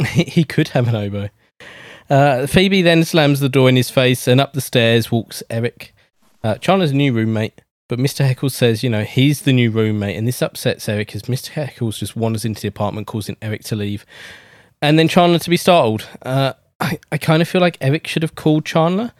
[0.08, 1.28] he could have an oboe.
[2.12, 5.94] Uh, Phoebe then slams the door in his face, and up the stairs walks Eric,
[6.44, 7.62] uh, Chandler's new roommate.
[7.88, 8.28] But Mr.
[8.28, 11.52] Heckles says, you know, he's the new roommate, and this upsets Eric as Mr.
[11.52, 14.04] Heckles just wanders into the apartment, causing Eric to leave,
[14.82, 16.06] and then Chandler to be startled.
[16.20, 19.12] Uh, I, I kind of feel like Eric should have called Chandler,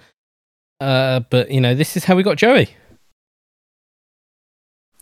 [0.78, 2.76] uh, but you know, this is how we got Joey.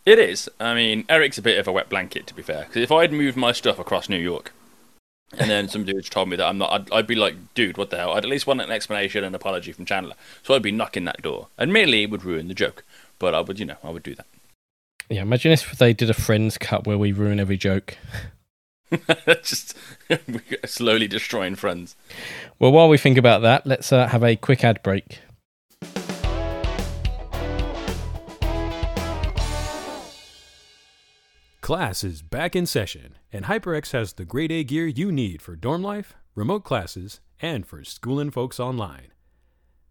[0.07, 0.49] It is.
[0.61, 2.67] I mean, Eric's a bit of a wet blanket, to be fair.
[2.67, 4.53] Because if I'd moved my stuff across New York,
[5.39, 7.91] and then some dudes told me that I'm not, I'd, I'd be like, dude, what
[7.91, 8.13] the hell?
[8.13, 10.15] I'd at least want an explanation and apology from Chandler.
[10.43, 11.49] So I'd be knocking that door.
[11.59, 12.85] Admittedly, it would ruin the joke,
[13.19, 14.27] but I would, you know, I would do that.
[15.09, 17.97] Yeah, imagine if they did a Friends cut where we ruin every joke.
[19.27, 19.77] Just
[20.67, 21.95] slowly destroying friends.
[22.59, 25.21] Well, while we think about that, let's uh, have a quick ad break.
[31.61, 35.57] Class is back in session, and HyperX has the grade A gear you need for
[35.57, 39.13] dorm life, remote classes, and for schoolin' folks online.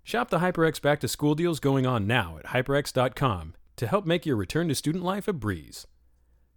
[0.03, 4.25] Shop the HyperX back to school deals going on now at hyperx.com to help make
[4.25, 5.87] your return to student life a breeze.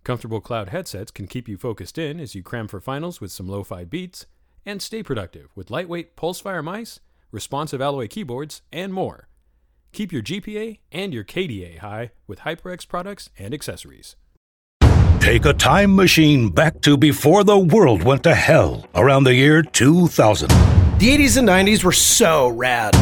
[0.04, 3.48] Comfortable cloud headsets can keep you focused in as you cram for finals with some
[3.48, 4.26] lo fi beats,
[4.66, 6.98] and stay productive with lightweight Pulsefire mice,
[7.30, 9.28] responsive alloy keyboards, and more.
[9.92, 14.16] Keep your GPA and your KDA high with HyperX products and accessories.
[15.22, 19.62] Take a time machine back to before the world went to hell around the year
[19.62, 20.48] 2000.
[20.48, 22.92] The 80s and 90s were so rad.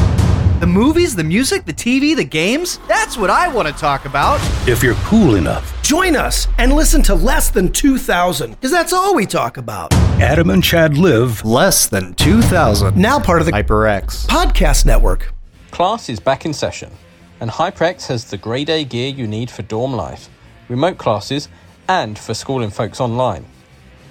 [0.60, 4.38] The movies, the music, the TV, the games that's what I want to talk about.
[4.68, 9.14] If you're cool enough, Join us and listen to Less Than 2000, because that's all
[9.14, 9.92] we talk about.
[10.20, 12.96] Adam and Chad live Less Than 2000.
[12.96, 15.32] Now part of the HyperX Podcast Network.
[15.70, 16.92] Class is back in session,
[17.40, 20.28] and HyperX has the grade A gear you need for dorm life,
[20.68, 21.48] remote classes,
[21.90, 23.44] and for schooling folks online.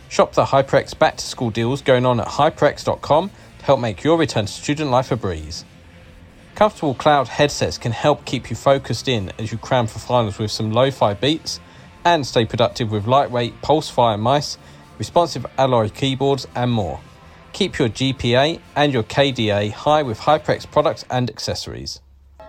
[0.10, 4.18] Shop the HyperX back to school deals going on at hyperx.com to help make your
[4.18, 5.64] return to student life a breeze.
[6.56, 10.52] Comfortable cloud headsets can help keep you focused in as you cram for finals with
[10.52, 11.62] some lo fi beats
[12.04, 14.58] and stay productive with lightweight Pulsefire mice,
[14.98, 17.00] responsive alloy keyboards, and more.
[17.54, 22.02] Keep your GPA and your KDA high with HyperX products and accessories.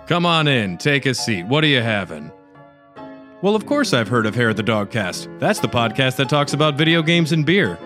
[0.09, 1.47] Come on in, take a seat.
[1.47, 2.33] What are you having?
[3.43, 5.41] Well, of course I've heard of Hair of the Dogcast.
[5.41, 7.79] That's the podcast that talks about video games and beer.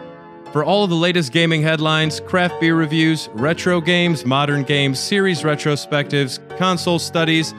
[0.51, 5.43] For all of the latest gaming headlines, craft beer reviews, retro games, modern games, series
[5.43, 7.55] retrospectives, console studies,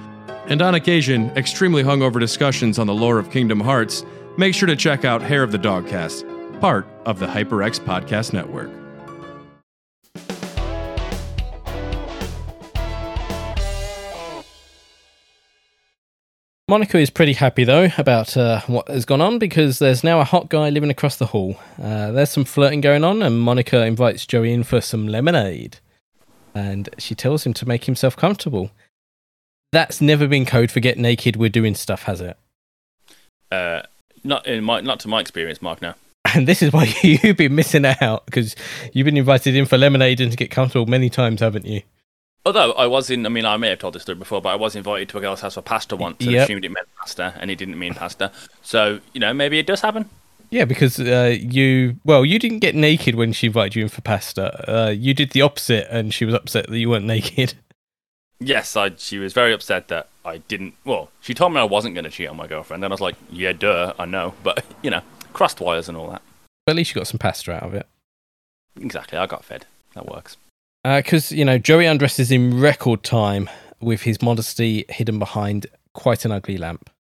[0.48, 4.04] and on occasion, extremely hungover discussions on the lore of Kingdom Hearts,
[4.38, 8.85] make sure to check out Hair of the Dogcast, part of the HyperX Podcast Network.
[16.68, 20.24] Monica is pretty happy though about uh, what has gone on because there's now a
[20.24, 21.58] hot guy living across the hall.
[21.80, 25.78] Uh, there's some flirting going on, and Monica invites Joey in for some lemonade,
[26.56, 28.72] and she tells him to make himself comfortable.
[29.72, 31.36] That's never been code for get naked.
[31.36, 32.36] We're doing stuff, has it?
[33.52, 33.84] Uh,
[34.24, 35.84] not in my, not to my experience, Mark.
[35.84, 35.94] No.
[36.34, 38.56] And this is why you've been missing out because
[38.92, 41.84] you've been invited in for lemonade and to get comfortable many times, haven't you?
[42.46, 44.56] Although I was in, I mean, I may have told this story before, but I
[44.56, 46.44] was invited to a girl's house for pasta once and Yep.
[46.44, 48.32] assumed it meant pasta, and it didn't mean pasta.
[48.62, 50.10] So you know, maybe it does happen.
[50.52, 54.02] Yeah, because uh, you well, you didn't get naked when she invited you in for
[54.02, 54.72] pasta.
[54.72, 57.56] Uh, you did the opposite, and she was upset that you weren't naked.
[58.40, 60.76] Yes, I, she was very upset that I didn't.
[60.84, 63.02] Well, she told me I wasn't going to cheat on my girlfriend, and I was
[63.02, 65.02] like, "Yeah, duh, I know," but you know,
[65.34, 66.22] crossed wires and all that.
[66.68, 67.88] But at least you got some pasta out of it.
[68.80, 69.66] Exactly, I got fed.
[69.96, 70.38] That works.
[70.86, 73.50] Because, you know, Joey undresses in record time
[73.82, 76.92] with his modesty hidden behind quite an ugly lamp.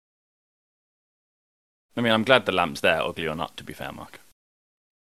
[1.95, 3.55] I mean, I'm glad the lamp's there, ugly or not.
[3.57, 4.19] To be fair, Mark.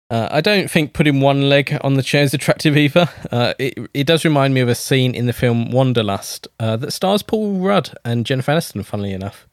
[0.09, 3.09] Uh, I don't think putting one leg on the chair is attractive either.
[3.31, 6.91] Uh, it, it does remind me of a scene in the film Wanderlust uh, that
[6.91, 9.47] stars Paul Rudd and Jennifer Aniston, funnily enough.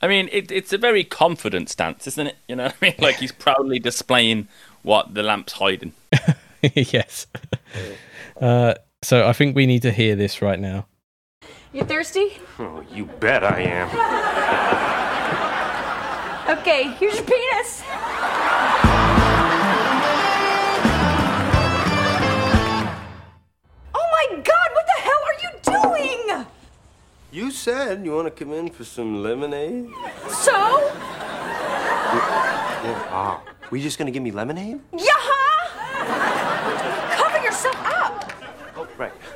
[0.00, 2.36] I mean, it, it's a very confident stance, isn't it?
[2.48, 2.94] You know what I mean?
[2.98, 4.48] Like he's proudly displaying
[4.82, 5.92] what the lamp's hiding.
[6.74, 7.26] yes.
[8.40, 10.86] Uh, so I think we need to hear this right now.
[11.72, 12.38] You thirsty?
[12.58, 13.88] Oh, you bet I am.
[16.58, 17.82] okay, here's your penis.
[23.94, 26.46] Oh my god, what the hell are you doing?
[27.32, 29.88] You said you want to come in for some lemonade.
[30.28, 30.52] So?
[32.12, 33.08] Yeah, yeah.
[33.10, 33.42] Ah.
[33.70, 34.80] Were you just going to give me lemonade?
[34.96, 35.41] Yeah!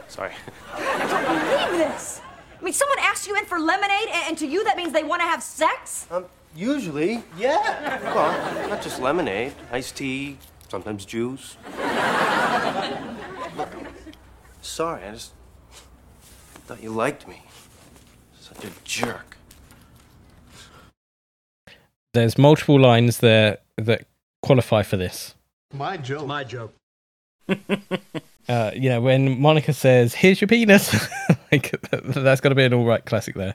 [0.08, 0.32] Sorry.
[0.74, 2.20] I don't believe this.
[2.58, 5.02] I mean, someone asked you in for lemonade, and, and to you that means they
[5.02, 6.06] want to have sex?
[6.10, 8.14] Um, usually, yeah.
[8.14, 10.38] Well, not just lemonade, iced tea,
[10.68, 11.56] sometimes juice.
[13.56, 13.68] Look,
[14.62, 15.32] sorry, I just
[16.66, 17.42] thought you liked me.
[18.40, 19.36] Such a jerk.
[22.14, 24.06] There's multiple lines there that
[24.42, 25.34] qualify for this.
[25.74, 26.26] My joke.
[26.26, 26.72] My joke.
[28.48, 30.92] Uh, you know, when Monica says, "Here's your penis,"
[31.52, 33.54] like that- that's got to be an all right classic there.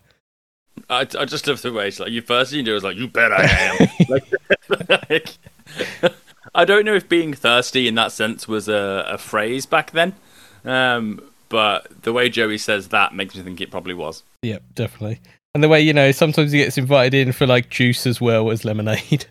[0.89, 2.97] I, I just love the way it's like you first thing you do is like
[2.97, 3.87] you bet I am.
[4.09, 6.13] like, like,
[6.55, 10.13] I don't know if being thirsty in that sense was a, a phrase back then,
[10.65, 14.23] um, but the way Joey says that makes me think it probably was.
[14.43, 15.19] Yep, definitely.
[15.53, 18.49] And the way you know, sometimes he gets invited in for like juice as well
[18.51, 19.25] as lemonade.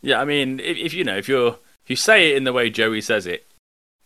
[0.00, 2.52] Yeah, I mean, if, if you know, if you're if you say it in the
[2.52, 3.46] way Joey says it,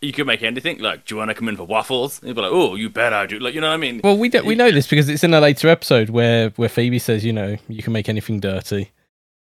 [0.00, 2.34] you could make anything like, "Do you want to come in for waffles?" And you'd
[2.34, 4.00] be like, "Oh, you bet I do." Like, you know what I mean?
[4.04, 6.98] Well, we do, we know this because it's in a later episode where where Phoebe
[6.98, 8.90] says, you know, you can make anything dirty,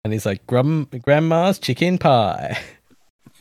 [0.05, 2.59] and he's like, Grum, "Grandma's chicken pie."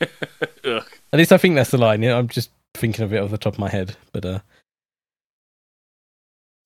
[0.00, 2.02] At least I think that's the line.
[2.02, 4.40] Yeah, I'm just thinking of it off the top of my head, but uh.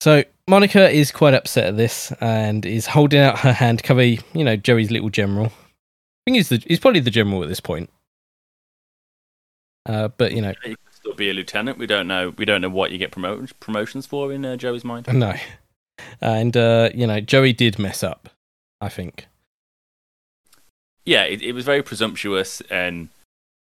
[0.01, 4.03] So Monica is quite upset at this and is holding out her hand to cover,
[4.03, 5.47] you know, Joey's little general.
[5.47, 7.89] I think he's the he's probably the general at this point.
[9.87, 11.79] Uh, but you know, You could still be a lieutenant.
[11.79, 12.31] We don't know.
[12.37, 15.09] We don't know what you get promotions promotions for in uh, Joey's mind.
[15.13, 15.35] no,
[16.21, 18.29] and uh, you know, Joey did mess up.
[18.81, 19.27] I think.
[21.05, 23.09] yeah, it, it was very presumptuous, and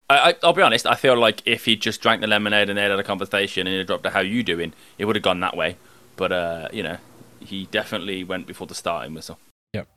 [0.08, 0.86] I, I, I'll be honest.
[0.86, 3.76] I feel like if he just drank the lemonade and they had a conversation and
[3.76, 5.76] he dropped a "How you doing," it would have gone that way.
[6.16, 6.98] But uh, you know,
[7.40, 9.38] he definitely went before the starting whistle.
[9.74, 9.88] Yep.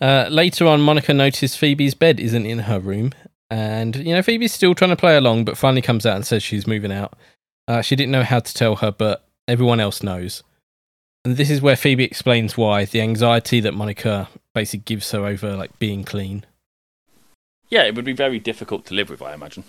[0.00, 3.12] Uh, later on, Monica noticed Phoebe's bed isn't in her room,
[3.54, 6.42] and you know Phoebe's still trying to play along, but finally comes out and says
[6.42, 7.14] she's moving out.
[7.68, 10.42] Uh, she didn't know how to tell her, but everyone else knows.
[11.24, 15.56] And this is where Phoebe explains why the anxiety that Monica basically gives her over
[15.56, 16.44] like being clean.
[17.68, 19.62] Yeah, it would be very difficult to live with, I imagine.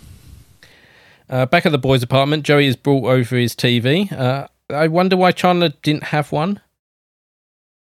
[1.30, 4.10] Uh, back at the boys' apartment, Joey has brought over his TV.
[4.10, 6.60] Uh, I wonder why Chandler didn't have one.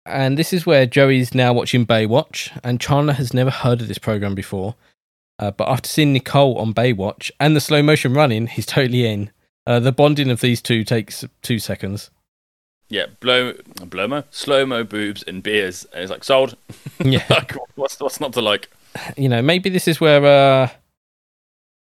[0.06, 3.98] And this is where Joey's now watching Baywatch, and Chandler has never heard of this
[3.98, 4.74] program before.
[5.42, 9.32] Uh, but after seeing Nicole on Baywatch and the slow motion running, he's totally in.
[9.66, 12.10] Uh, the bonding of these two takes two seconds.
[12.88, 15.84] Yeah, blow, blow mo, slow mo, boobs and beers.
[15.92, 16.56] And it's like sold.
[17.04, 17.24] Yeah.
[17.28, 18.70] like, what's what's not to like?
[19.16, 20.68] You know, maybe this is where, uh,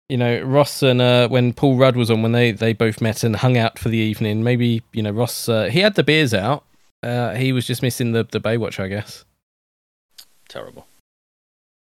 [0.09, 3.23] you know, Ross and uh, when Paul Rudd was on, when they, they both met
[3.23, 6.33] and hung out for the evening, maybe, you know, Ross, uh, he had the beers
[6.33, 6.65] out.
[7.03, 9.27] Uh, he was just missing the, the Baywatch, I guess.
[10.49, 10.87] Terrible.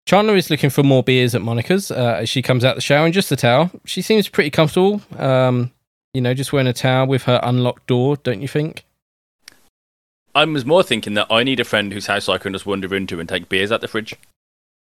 [0.06, 3.08] Chandler is looking for more beers at Monica's uh, as she comes out the shower
[3.08, 3.72] in just a towel.
[3.86, 5.72] She seems pretty comfortable, um,
[6.14, 8.84] you know, just wearing a towel with her unlocked door, don't you think?
[10.36, 12.94] I was more thinking that I need a friend whose house I can just wander
[12.96, 14.16] into and take beers out the fridge.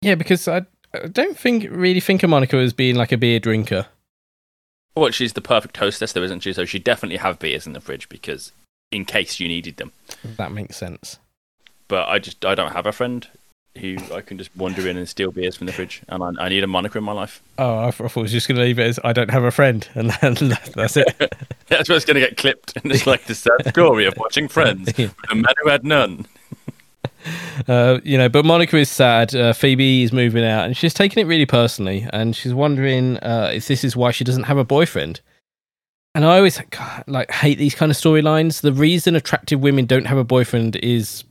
[0.00, 0.62] Yeah, because I,
[0.94, 3.86] I don't think really think of Monica as being like a beer drinker.
[4.94, 6.52] Well, she's the perfect hostess, though, isn't she?
[6.52, 8.52] So she'd definitely have beers in the fridge because
[8.90, 9.92] in case you needed them.
[10.24, 11.18] That makes sense.
[11.88, 13.26] But I just I don't have a friend
[13.78, 16.48] who I can just wander in and steal beers from the fridge, and I, I
[16.48, 17.42] need a Monica in my life.
[17.58, 19.50] Oh, I, thought I was just going to leave it as I don't have a
[19.50, 20.10] friend, and
[20.74, 21.08] that's it.
[21.68, 24.46] That's where it's going to get clipped, and it's like the sad story of watching
[24.46, 26.26] Friends with a man who had none.
[27.66, 29.34] Uh, you know, but Monica is sad.
[29.34, 33.52] Uh, Phoebe is moving out, and she's taking it really personally, and she's wondering uh,
[33.54, 35.22] if this is why she doesn't have a boyfriend.
[36.14, 38.60] And I always God, like hate these kind of storylines.
[38.60, 41.24] The reason attractive women don't have a boyfriend is,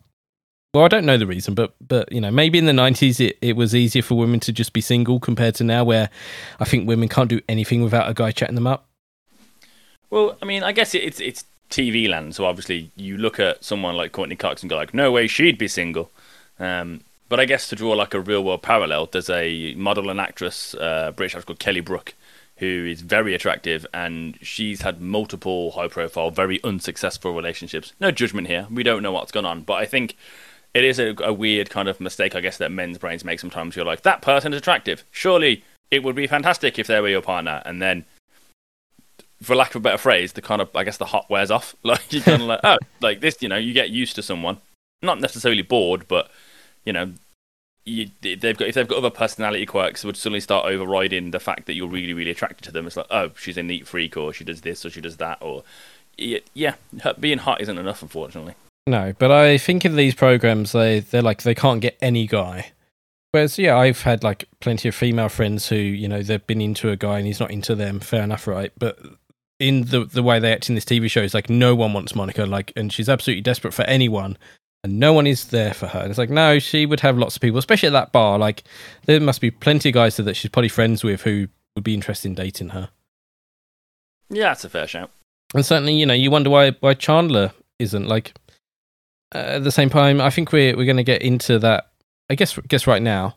[0.74, 3.38] well, I don't know the reason, but but you know, maybe in the nineties it,
[3.42, 6.10] it was easier for women to just be single compared to now, where
[6.60, 8.88] I think women can't do anything without a guy chatting them up.
[10.10, 13.64] Well, I mean, I guess it, it's it's TV land, so obviously you look at
[13.64, 16.12] someone like Courteney Cox and go like, no way she'd be single.
[16.60, 20.20] Um, but I guess to draw like a real world parallel, there's a model and
[20.20, 22.14] actress, uh, British actress called Kelly Brook,
[22.58, 27.94] who is very attractive, and she's had multiple high profile, very unsuccessful relationships.
[28.02, 28.68] No judgment here.
[28.70, 30.18] We don't know what's gone on, but I think
[30.74, 33.76] it is a, a weird kind of mistake, I guess, that men's brains make sometimes.
[33.76, 35.04] You're like, that person is attractive.
[35.12, 38.06] Surely it would be fantastic if they were your partner, and then
[39.42, 41.76] for lack of a better phrase, the kind of I guess the hot wears off.
[41.84, 44.58] Like you kind of like oh, like this, you know, you get used to someone,
[45.02, 46.32] not necessarily bored, but
[46.86, 47.12] you know,
[47.84, 51.40] you, they've got if they've got other personality quirks, it would suddenly start overriding the
[51.40, 52.88] fact that you're really really attracted to them.
[52.88, 55.40] It's like oh, she's a neat freak, or she does this, or she does that,
[55.42, 55.64] or
[56.18, 58.54] yeah, yeah, her- being hot isn't enough, unfortunately.
[58.88, 62.72] No, but I think in these programs they they're like they can't get any guy.
[63.32, 66.90] Whereas yeah, I've had like plenty of female friends who you know they've been into
[66.90, 68.00] a guy and he's not into them.
[68.00, 68.72] Fair enough, right?
[68.78, 69.00] But
[69.60, 72.16] in the the way they act in this TV show, it's like no one wants
[72.16, 74.38] Monica, like, and she's absolutely desperate for anyone,
[74.84, 76.00] and no one is there for her.
[76.00, 78.40] And it's like no, she would have lots of people, especially at that bar.
[78.40, 78.64] Like
[79.06, 82.28] there must be plenty of guys that she's probably friends with who would be interested
[82.28, 82.90] in dating her.
[84.30, 85.12] Yeah, that's a fair shout.
[85.54, 88.34] And certainly, you know, you wonder why why Chandler isn't like.
[89.34, 91.92] Uh, at the same time, I think we're we're going to get into that.
[92.30, 93.36] I guess guess right now,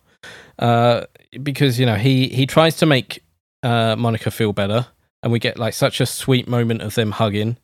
[0.58, 1.02] uh,
[1.42, 3.22] because you know he he tries to make
[3.62, 4.86] uh, Monica feel better,
[5.22, 7.58] and we get like such a sweet moment of them hugging.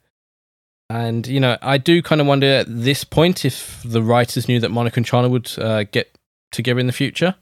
[0.88, 4.58] And you know, I do kind of wonder at this point if the writers knew
[4.60, 6.16] that Monica and Chandler would uh, get
[6.50, 7.36] together in the future.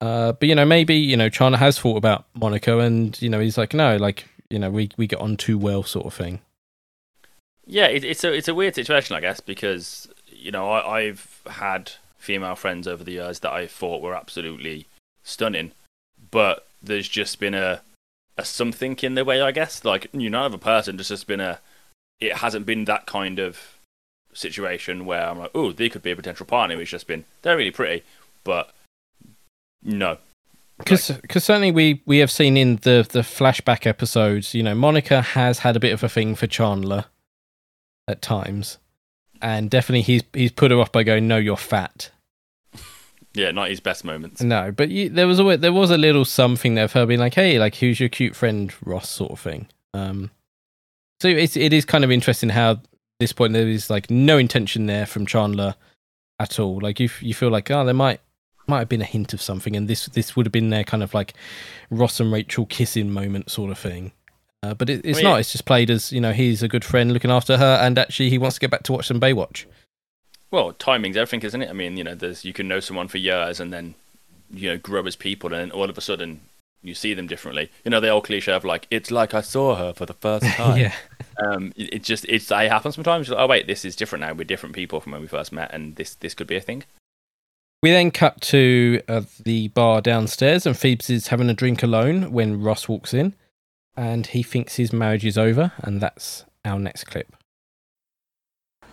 [0.00, 3.40] Uh, but you know, maybe you know Chandler has thought about Monica, and you know
[3.40, 6.40] he's like, no, like you know, we we get on too well, sort of thing.
[7.66, 11.40] Yeah, it, it's a it's a weird situation, I guess, because you know I, I've
[11.46, 14.86] had female friends over the years that I thought were absolutely
[15.24, 15.72] stunning,
[16.30, 17.82] but there's just been a
[18.38, 19.84] a something in the way, I guess.
[19.84, 21.60] Like you know, other person, just has been a
[22.20, 23.78] it hasn't been that kind of
[24.32, 26.80] situation where I'm like, oh, they could be a potential partner.
[26.80, 28.04] It's just been they're really pretty,
[28.44, 28.72] but
[29.82, 30.18] no,
[30.78, 35.60] Because certainly we, we have seen in the, the flashback episodes, you know, Monica has
[35.60, 37.06] had a bit of a thing for Chandler
[38.08, 38.78] at times,
[39.42, 42.10] and definitely he's he's put her off by going, "No, you're fat."
[43.36, 44.42] yeah, not his best moments.
[44.42, 47.20] No, but you, there was a there was a little something there of her being
[47.20, 49.68] like, "Hey, like who's your cute friend, Ross?" sort of thing.
[49.92, 50.30] Um,
[51.20, 52.80] so it's it is kind of interesting how at
[53.20, 55.74] this point there is like no intention there from Chandler
[56.38, 56.80] at all.
[56.80, 58.20] Like you you feel like oh there might
[58.66, 61.02] might have been a hint of something, and this this would have been their kind
[61.02, 61.34] of like
[61.90, 64.12] Ross and Rachel kissing moment sort of thing.
[64.62, 65.30] Uh, but it, it's Well, yeah.
[65.30, 65.40] not.
[65.40, 68.30] It's just played as you know he's a good friend looking after her, and actually
[68.30, 69.64] he wants to get back to watch some Baywatch.
[70.50, 71.68] Well, timing's everything, isn't it?
[71.68, 73.94] I mean, you know, there's you can know someone for years and then
[74.50, 76.40] you know grow as people, and then all of a sudden
[76.82, 77.70] you see them differently.
[77.84, 80.46] You know, the old cliche of like, it's like I saw her for the first
[80.56, 80.78] time.
[80.78, 80.94] Yeah.
[81.38, 83.28] Um, it, it just it's it happens sometimes.
[83.28, 84.32] Like, oh wait, this is different now.
[84.32, 86.84] We're different people from when we first met, and this this could be a thing.
[87.82, 92.32] We then cut to uh, the bar downstairs, and Phoebes is having a drink alone
[92.32, 93.34] when Ross walks in,
[93.96, 97.34] and he thinks his marriage is over, and that's our next clip.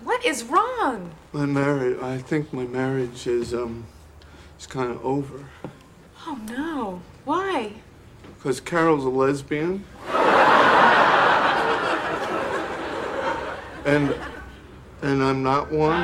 [0.04, 1.12] What is wrong?
[1.32, 3.86] My marriage, I think my marriage is, um,
[4.60, 5.50] is kind of over.
[6.26, 7.02] Oh no.
[7.26, 7.74] Why?
[8.36, 9.86] Because Carol's a lesbian.
[13.86, 14.16] and,
[15.02, 16.02] and I'm not one.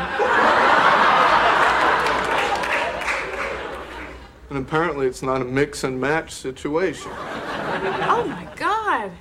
[4.50, 7.12] And apparently it's not a mix and match situation.
[7.12, 9.12] Oh my god.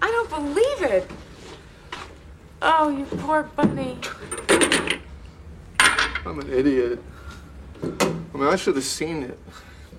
[0.00, 1.10] I don't believe it.
[2.60, 3.98] Oh, you poor bunny.
[6.24, 7.00] I'm an idiot.
[7.82, 7.86] I
[8.34, 9.38] mean, I should have seen it.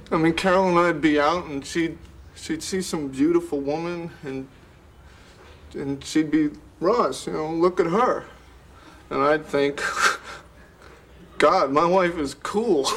[0.10, 1.98] I mean, Carol and I'd be out, and she'd
[2.36, 4.48] she'd see some beautiful woman, and
[5.74, 7.28] and she'd be Ross.
[7.28, 8.24] You know, look at her,
[9.10, 9.82] and I'd think,
[11.38, 12.88] God, my wife is cool.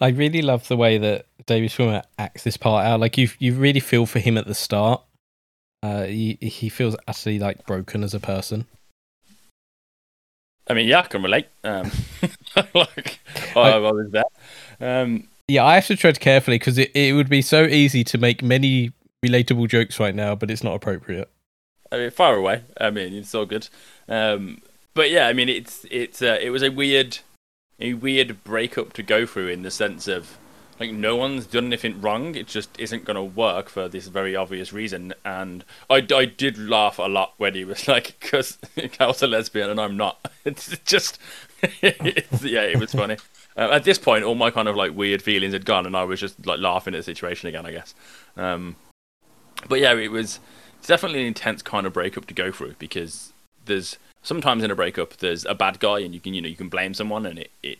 [0.00, 3.00] I really love the way that David Schwimmer acts this part out.
[3.00, 5.02] Like you, you really feel for him at the start.
[5.82, 8.66] Uh, he he feels utterly like broken as a person.
[10.68, 11.48] I mean, yeah, I can relate.
[11.64, 11.90] Um,
[12.74, 13.18] like,
[13.56, 14.22] oh, I, I was there.
[14.80, 18.18] Um, Yeah, I have to tread carefully because it, it would be so easy to
[18.18, 18.92] make many
[19.24, 21.28] relatable jokes right now, but it's not appropriate.
[21.90, 22.62] I mean, far away.
[22.80, 23.68] I mean, it's all good.
[24.08, 24.62] Um,
[24.94, 27.18] but yeah, I mean, it's it's uh, it was a weird,
[27.80, 30.38] a weird breakup to go through in the sense of
[30.80, 32.34] like no one's done anything wrong.
[32.34, 35.12] It just isn't going to work for this very obvious reason.
[35.24, 38.58] And I, I did laugh a lot when he was like, because
[38.92, 40.18] Cal's a lesbian and I'm not.
[40.42, 41.18] It's just,
[41.62, 43.18] it's, yeah, it was funny.
[43.58, 46.02] Uh, at this point, all my kind of like weird feelings had gone, and I
[46.02, 47.94] was just like laughing at the situation again, I guess.
[48.38, 48.76] Um,
[49.68, 50.40] but yeah, it was
[50.86, 53.34] definitely an intense kind of breakup to go through because
[53.66, 56.56] there's sometimes in a breakup there's a bad guy and you can you know you
[56.56, 57.78] can blame someone and it, it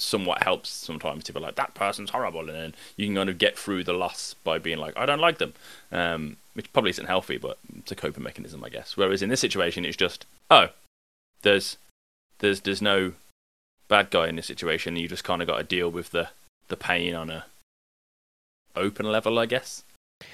[0.00, 2.40] somewhat helps sometimes to be like that person's horrible.
[2.40, 5.20] And then you can kind of get through the loss by being like I don't
[5.20, 5.54] like them.
[5.92, 8.96] Um, which probably isn't healthy but it's a coping mechanism I guess.
[8.96, 10.68] Whereas in this situation it's just oh
[11.42, 11.76] there's
[12.38, 13.12] there's there's no
[13.88, 14.96] bad guy in this situation.
[14.96, 16.28] You just kind of got to deal with the
[16.68, 17.44] the pain on a
[18.76, 19.82] open level I guess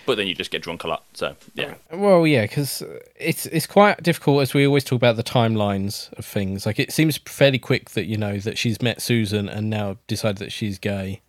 [0.05, 2.82] but then you just get drunk a lot so yeah Well, yeah, because
[3.14, 6.66] it's it's quite difficult as we always talk about the timelines of things.
[6.66, 10.39] Like it seems fairly quick that you know that she's met Susan and now decided
[10.39, 11.22] that she's gay,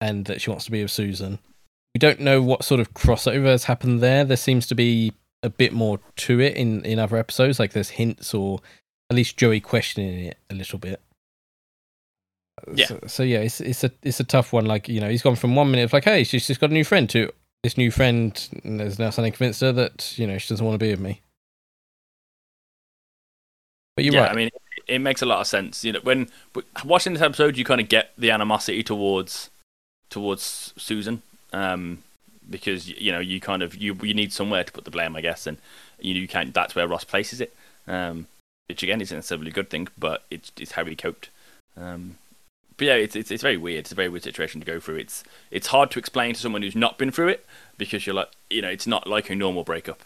[0.00, 1.38] and that she wants to be with Susan.
[1.94, 4.24] we don't know what sort of crossover has happened there.
[4.24, 7.58] There seems to be a bit more to it in in other episodes.
[7.58, 8.60] Like there's hints or
[9.10, 11.00] at least Joey questioning it a little bit.
[12.74, 12.86] Yeah.
[12.86, 14.66] So, so yeah, it's it's a it's a tough one.
[14.66, 16.74] Like you know, he's gone from one minute of like, hey, she's just got a
[16.74, 17.32] new friend to
[17.62, 18.48] this new friend.
[18.64, 21.20] There's now something convinced her that you know she doesn't want to be with me.
[23.96, 24.32] But you're yeah, right.
[24.32, 25.84] I mean, it, it makes a lot of sense.
[25.84, 26.28] You know, when
[26.84, 29.50] watching this episode, you kind of get the animosity towards
[30.08, 32.02] towards Susan, um,
[32.48, 35.20] because you know you kind of you you need somewhere to put the blame, I
[35.20, 35.58] guess, and
[36.00, 36.54] you you can't.
[36.54, 37.54] That's where Ross places it,
[37.86, 38.26] um,
[38.68, 41.28] which again isn't necessarily a good thing, but it's it's how he coped.
[41.76, 42.16] Um,
[42.80, 43.80] but yeah, it's, it's it's very weird.
[43.80, 44.96] It's a very weird situation to go through.
[44.96, 47.44] It's it's hard to explain to someone who's not been through it
[47.76, 50.00] because you're like, you know, it's not like a normal breakup,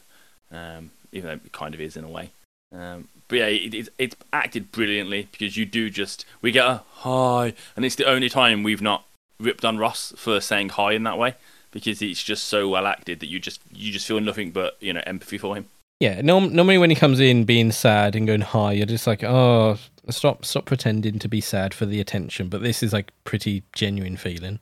[0.51, 2.31] um, even though it kind of is in a way.
[2.77, 6.83] Um, but yeah, it, it's it's acted brilliantly because you do just we get a
[6.95, 9.05] hi, and it's the only time we've not
[9.39, 11.37] ripped on Ross for saying hi in that way
[11.70, 14.93] because it's just so well acted that you just you just feel nothing but you
[14.93, 15.66] know empathy for him.
[16.01, 19.22] Yeah, norm- normally when he comes in being sad and going hi, you're just like,
[19.22, 19.79] oh,
[20.11, 22.49] stop, stop pretending to be sad for the attention.
[22.49, 24.61] But this is like pretty genuine feeling.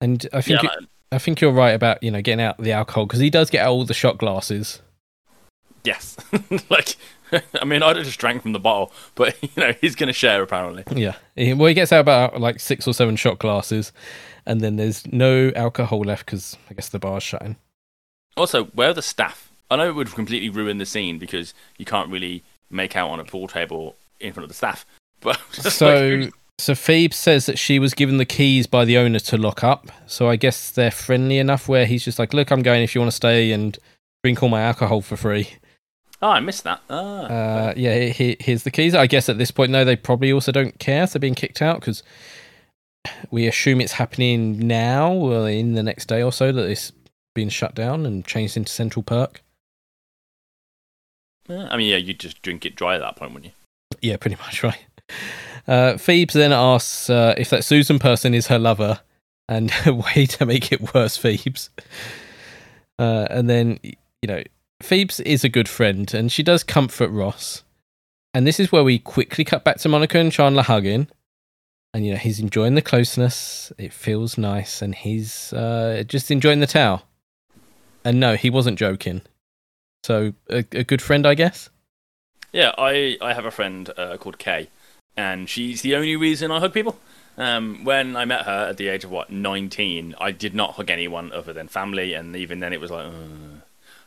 [0.00, 2.72] And I think Yeah, you- I think you're right about you know getting out the
[2.72, 4.82] alcohol because he does get all the shot glasses.
[5.84, 6.16] Yes,
[6.70, 6.96] like
[7.60, 10.12] I mean I'd have just drank from the bottle, but you know he's going to
[10.12, 10.84] share apparently.
[10.94, 11.14] Yeah,
[11.54, 13.92] well, he gets out about like six or seven shot glasses,
[14.44, 17.56] and then there's no alcohol left because I guess the bar's shutting.
[18.36, 19.50] Also, where are the staff?
[19.70, 23.20] I know it would completely ruin the scene because you can't really make out on
[23.20, 24.84] a pool table in front of the staff.
[25.20, 29.18] But so like, so Phoebe says that she was given the keys by the owner
[29.20, 29.86] to lock up.
[30.06, 33.00] So I guess they're friendly enough where he's just like, "Look, I'm going if you
[33.00, 33.78] want to stay and
[34.22, 35.48] drink all my alcohol for free."
[36.22, 36.80] oh, I missed that.
[36.90, 37.24] Ah.
[37.26, 38.94] Uh, yeah, he- he- here's the keys.
[38.94, 41.60] I guess at this point, no, they probably also don't care if they're being kicked
[41.60, 42.02] out because
[43.30, 46.92] we assume it's happening now or in the next day or so that it's
[47.34, 49.42] been shut down and changed into Central Perk.
[51.48, 54.08] I mean, yeah, you'd just drink it dry at that point, wouldn't you?
[54.10, 54.84] Yeah, pretty much right.
[55.66, 59.00] Uh, then asks uh, if that Susan person is her lover,
[59.48, 61.70] and a way to make it worse, Phoebes.
[62.98, 64.42] Uh, and then you know,
[64.82, 67.62] Phoebes is a good friend, and she does comfort Ross.
[68.34, 71.08] And this is where we quickly cut back to Monica and Chandler hugging,
[71.94, 73.72] and you know he's enjoying the closeness.
[73.78, 77.02] It feels nice, and he's uh, just enjoying the towel.
[78.04, 79.22] And no, he wasn't joking.
[80.06, 81.68] So a, a good friend, I guess.
[82.52, 84.68] Yeah, I, I have a friend uh, called Kay,
[85.16, 86.96] and she's the only reason I hug people.
[87.36, 90.90] Um, when I met her at the age of what 19, I did not hug
[90.90, 93.06] anyone other than family, and even then it was like,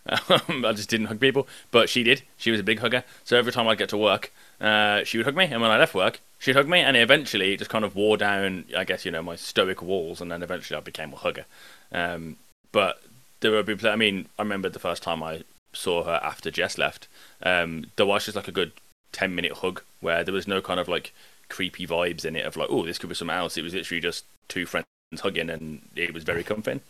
[0.08, 1.50] uh, I just didn't hug people.
[1.70, 2.22] But she did.
[2.38, 3.04] She was a big hugger.
[3.26, 4.32] So every time I'd get to work,
[4.62, 7.56] uh, she would hug me, and when I left work, she'd hug me, and eventually
[7.56, 10.44] it just kind of wore down, I guess you know, my stoic walls, and then
[10.44, 11.44] eventually I became a hugger.
[11.92, 12.38] Um,
[12.72, 13.02] but
[13.42, 13.90] there were people.
[13.90, 15.44] I mean, I remember the first time I
[15.74, 17.08] saw her after Jess left.
[17.44, 18.72] Um, there was just like a good
[19.12, 21.14] ten minute hug where there was no kind of like
[21.50, 23.58] creepy vibes in it of like, oh, this could be something else.
[23.58, 24.86] It was literally just two friends
[25.18, 26.82] hugging, and it was very comforting.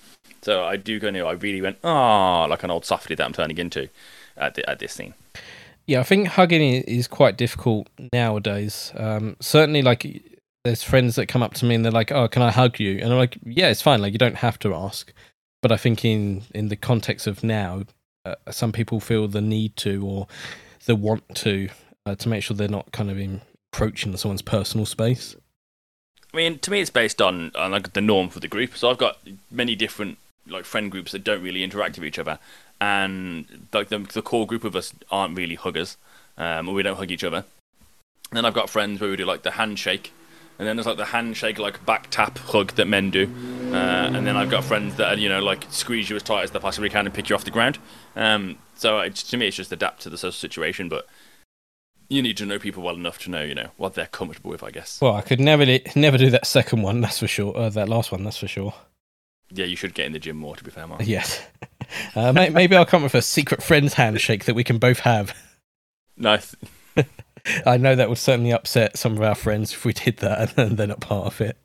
[0.41, 3.33] So I do go, know, I really went, ah, like an old softy that I'm
[3.33, 3.89] turning into
[4.37, 5.13] at the, at this scene.
[5.85, 8.91] Yeah, I think hugging is quite difficult nowadays.
[8.95, 10.23] Um, certainly, like
[10.63, 12.99] there's friends that come up to me and they're like, "Oh, can I hug you?"
[12.99, 14.01] And I'm like, "Yeah, it's fine.
[14.01, 15.11] Like you don't have to ask."
[15.61, 17.83] But I think in in the context of now,
[18.45, 20.27] uh, some people feel the need to or
[20.85, 21.69] the want to
[22.05, 25.35] uh, to make sure they're not kind of encroaching on someone's personal space.
[26.33, 28.77] I mean, to me, it's based on, on like the norm for the group.
[28.77, 29.17] So I've got
[29.49, 30.17] many different
[30.47, 32.39] like friend groups that don't really interact with each other,
[32.79, 35.97] and like the, the core group of us aren't really huggers,
[36.37, 37.45] um, or we don't hug each other.
[38.31, 40.13] And then I've got friends where we do like the handshake,
[40.59, 43.23] and then there's like the handshake like back tap hug that men do,
[43.71, 46.43] uh, and then I've got friends that are, you know like squeeze you as tight
[46.43, 47.79] as they possibly can and pick you off the ground.
[48.15, 51.07] Um, so it's, to me, it's just adapt to the social situation, but
[52.09, 54.63] you need to know people well enough to know you know what they're comfortable with,
[54.63, 54.99] I guess.
[55.01, 57.01] Well, I could never never do that second one.
[57.01, 57.55] That's for sure.
[57.55, 58.73] Uh, that last one, that's for sure.
[59.51, 60.55] Yeah, you should get in the gym more.
[60.55, 61.01] To be fair, Mark.
[61.05, 61.41] Yes.
[62.15, 65.35] Uh, maybe I'll come up with a secret friends handshake that we can both have.
[66.17, 66.55] Nice.
[67.65, 70.77] I know that would certainly upset some of our friends if we did that and
[70.77, 71.57] they're not part of it.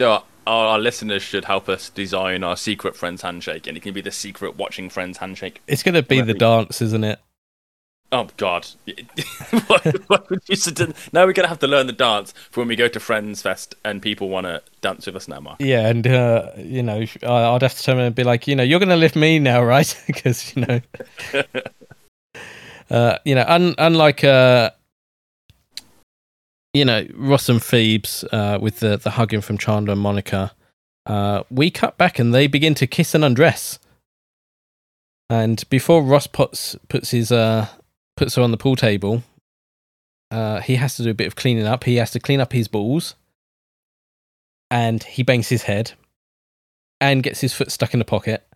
[0.00, 4.00] Our, our listeners should help us design our secret friends handshake, and it can be
[4.00, 5.60] the secret watching friends handshake.
[5.66, 7.20] It's going to be the dance, isn't it?
[8.10, 8.66] Oh God!
[9.66, 11.12] what, what would you suggest?
[11.12, 13.74] Now we're gonna have to learn the dance for when we go to Friends Fest
[13.84, 15.60] and people want to dance with us now, Mark.
[15.60, 18.78] Yeah, and uh, you know, I'd have to turn and be like, you know, you're
[18.78, 19.94] going to lift me now, right?
[20.06, 20.80] Because you know,
[22.90, 24.70] uh, you know, un- unlike uh,
[26.78, 30.52] you know Ross and Phoebes uh, with the the hugging from Chandler and Monica,
[31.06, 33.78] uh, we cut back and they begin to kiss and undress.
[35.28, 37.66] And before Ross puts puts his uh,
[38.16, 39.24] puts her on the pool table,
[40.30, 41.84] uh, he has to do a bit of cleaning up.
[41.84, 43.14] He has to clean up his balls,
[44.70, 45.92] and he bangs his head,
[47.00, 48.46] and gets his foot stuck in the pocket,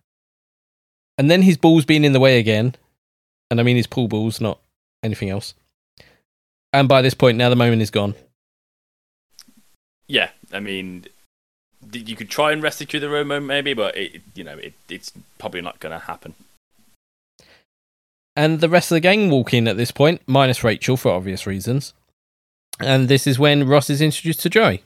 [1.17, 2.75] and then his balls being in the way again,
[3.51, 4.59] and I mean his pool balls, not
[5.03, 5.53] anything else.
[6.73, 8.15] And by this point, now the moment is gone.
[10.07, 11.05] Yeah, I mean,
[11.93, 15.61] you could try and rescue the moment maybe, but it, you know, it, it's probably
[15.61, 16.33] not going to happen.
[18.35, 21.45] And the rest of the gang walk in at this point, minus Rachel for obvious
[21.45, 21.93] reasons.
[22.79, 24.83] And this is when Ross is introduced to Joey.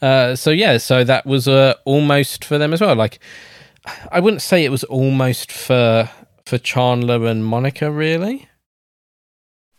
[0.00, 2.94] Uh, so yeah, so that was uh, almost for them as well.
[2.94, 3.18] Like,
[4.12, 6.08] I wouldn't say it was almost for
[6.46, 8.48] for Chandler and Monica, really.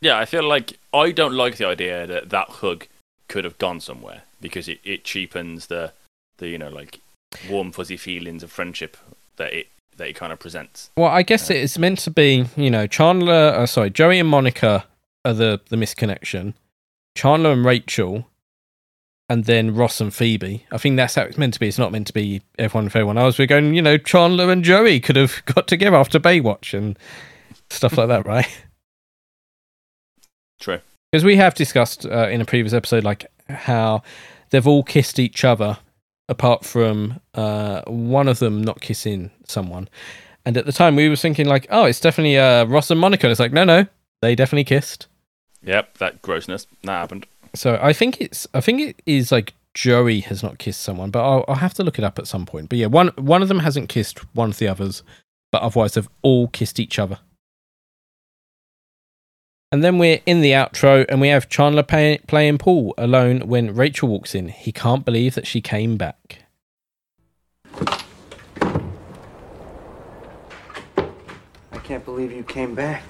[0.05, 2.85] Yeah, I feel like I don't like the idea that that hug
[3.27, 5.93] could have gone somewhere because it, it cheapens the
[6.37, 6.99] the you know like
[7.49, 8.97] warm fuzzy feelings of friendship
[9.37, 10.91] that it that it kind of presents.
[10.95, 13.55] Well, I guess it's meant to be, you know, Chandler.
[13.57, 14.85] Uh, sorry, Joey and Monica
[15.25, 16.53] are the the misconnection.
[17.15, 18.27] Chandler and Rachel,
[19.27, 20.67] and then Ross and Phoebe.
[20.71, 21.67] I think that's how it's meant to be.
[21.67, 23.39] It's not meant to be everyone for everyone else.
[23.39, 26.95] We're going, you know, Chandler and Joey could have got together after Baywatch and
[27.71, 28.45] stuff like that, right?
[30.59, 30.79] True.
[31.11, 34.03] Because we have discussed uh, in a previous episode, like how
[34.49, 35.77] they've all kissed each other,
[36.27, 39.87] apart from uh, one of them not kissing someone.
[40.45, 43.27] And at the time, we were thinking like, oh, it's definitely uh, Ross and Monica.
[43.27, 43.87] And it's like, no, no,
[44.21, 45.07] they definitely kissed.
[45.63, 47.25] Yep, that grossness that happened.
[47.55, 51.23] So I think it's, I think it is like Joey has not kissed someone, but
[51.23, 52.69] I'll, I'll have to look it up at some point.
[52.69, 55.03] But yeah, one one of them hasn't kissed one of the others,
[55.51, 57.19] but otherwise they've all kissed each other.
[59.75, 63.75] And then we're in the outro, and we have Chandler pay, playing pool alone when
[63.75, 64.47] Rachel walks in.
[64.47, 66.45] He can't believe that she came back.
[67.73, 67.89] I
[71.83, 73.03] can't believe you came back.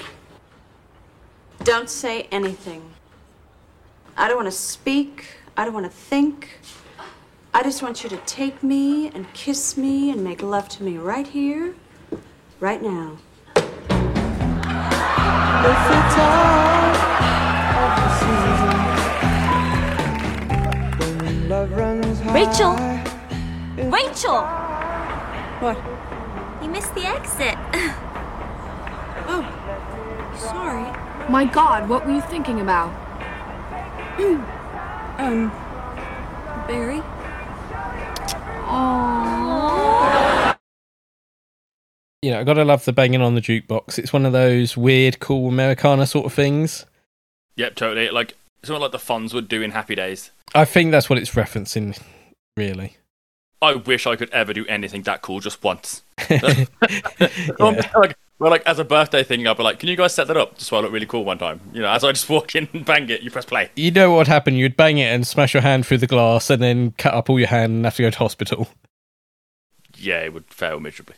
[1.63, 2.95] Don't say anything.
[4.18, 5.38] I don't want to speak.
[5.55, 6.61] I don't want to think.
[7.53, 10.97] I just want you to take me and kiss me and make love to me
[10.97, 11.76] right here,
[12.59, 13.18] right now.
[22.33, 22.75] Rachel!
[23.77, 24.41] Rachel!
[25.61, 25.77] What?
[26.61, 27.55] You missed the exit.
[29.27, 29.43] oh,
[30.38, 30.91] sorry.
[31.29, 32.89] My god, what were you thinking about?
[35.17, 35.51] um,
[36.67, 37.01] Barry?
[42.26, 43.99] You know, I gotta love the banging on the jukebox.
[43.99, 46.88] It's one of those weird, cool Americana sort of things.
[47.55, 48.09] Yep, totally.
[48.09, 50.32] Like something like the Fonz would do in Happy Days.
[50.55, 52.01] I think that's what it's referencing,
[52.57, 52.97] really.
[53.61, 56.01] I wish I could ever do anything that cool just once.
[56.32, 60.36] like, well, like as a birthday thing, I'll be like, "Can you guys set that
[60.36, 62.55] up just so I look really cool one time?" You know, as I just walk
[62.55, 63.69] in and bang it, you press play.
[63.76, 64.55] You know what would happen?
[64.55, 67.38] You'd bang it and smash your hand through the glass, and then cut up all
[67.38, 68.67] your hand and have to go to hospital.
[69.95, 71.17] Yeah, it would fail miserably.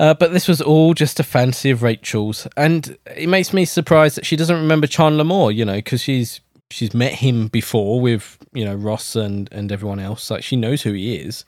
[0.00, 4.16] Uh, but this was all just a fantasy of Rachel's, and it makes me surprised
[4.16, 5.52] that she doesn't remember Chandler more.
[5.52, 6.40] You know, because she's
[6.70, 10.30] she's met him before with you know Ross and and everyone else.
[10.30, 11.44] Like she knows who he is.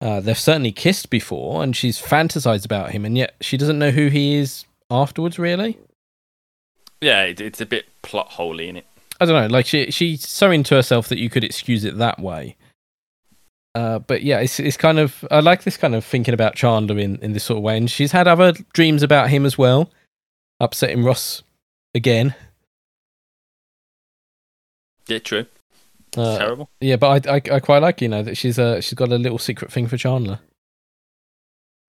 [0.00, 3.90] Uh, they've certainly kissed before, and she's fantasized about him, and yet she doesn't know
[3.90, 5.38] who he is afterwards.
[5.38, 5.76] Really,
[7.00, 8.86] yeah, it, it's a bit plot holey in it.
[9.20, 9.52] I don't know.
[9.52, 12.56] Like she she's so into herself that you could excuse it that way.
[13.74, 16.98] Uh, but yeah, it's it's kind of I like this kind of thinking about Chandler
[16.98, 19.90] in, in this sort of way, and she's had other dreams about him as well,
[20.58, 21.42] upsetting Ross
[21.94, 22.34] again.
[25.06, 25.46] Yeah, true.
[26.16, 26.70] Uh, terrible.
[26.80, 29.18] Yeah, but I, I I quite like you know that she's uh she's got a
[29.18, 30.40] little secret thing for Chandler.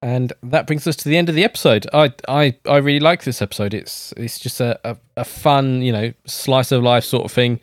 [0.04, 1.88] And that brings us to the end of the episode.
[1.94, 3.74] I I, I really like this episode.
[3.74, 7.60] It's it's just a, a, a fun, you know, slice of life sort of thing.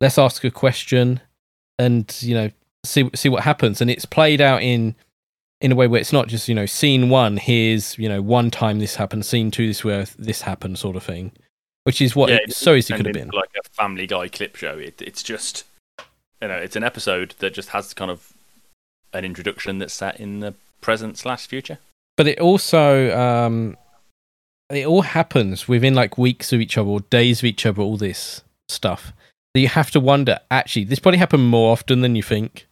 [0.00, 1.20] Let's ask a question
[1.78, 2.50] and, you know,
[2.84, 3.80] see see what happens.
[3.80, 4.94] And it's played out in
[5.60, 8.50] in a way where it's not just, you know, scene one, here's, you know, one
[8.50, 11.32] time this happened, scene two this where this happened sort of thing.
[11.84, 13.30] Which is what Yeah, it so easily could have been.
[13.30, 14.78] like a Family Guy clip show.
[14.78, 15.64] It, it's just,
[16.40, 18.32] you know, it's an episode that just has kind of
[19.12, 21.78] an introduction that's set in the present slash future.
[22.16, 23.76] but it also um
[24.70, 27.96] it all happens within like weeks of each other or days of each other all
[27.96, 29.12] this stuff
[29.58, 32.64] that you have to wonder actually this probably happened more often than you think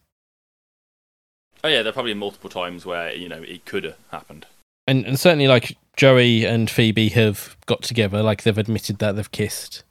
[1.65, 4.47] Oh yeah, there are probably multiple times where you know it could have happened.
[4.87, 9.33] and and certainly like joey and phoebe have got together like they've admitted that they've
[9.33, 9.83] kissed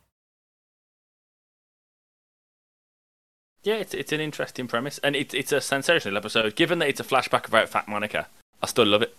[3.64, 6.56] Yeah, it's it's an interesting premise, and it's it's a sensational episode.
[6.56, 8.28] Given that it's a flashback about Fat Monica,
[8.62, 9.16] I still love it.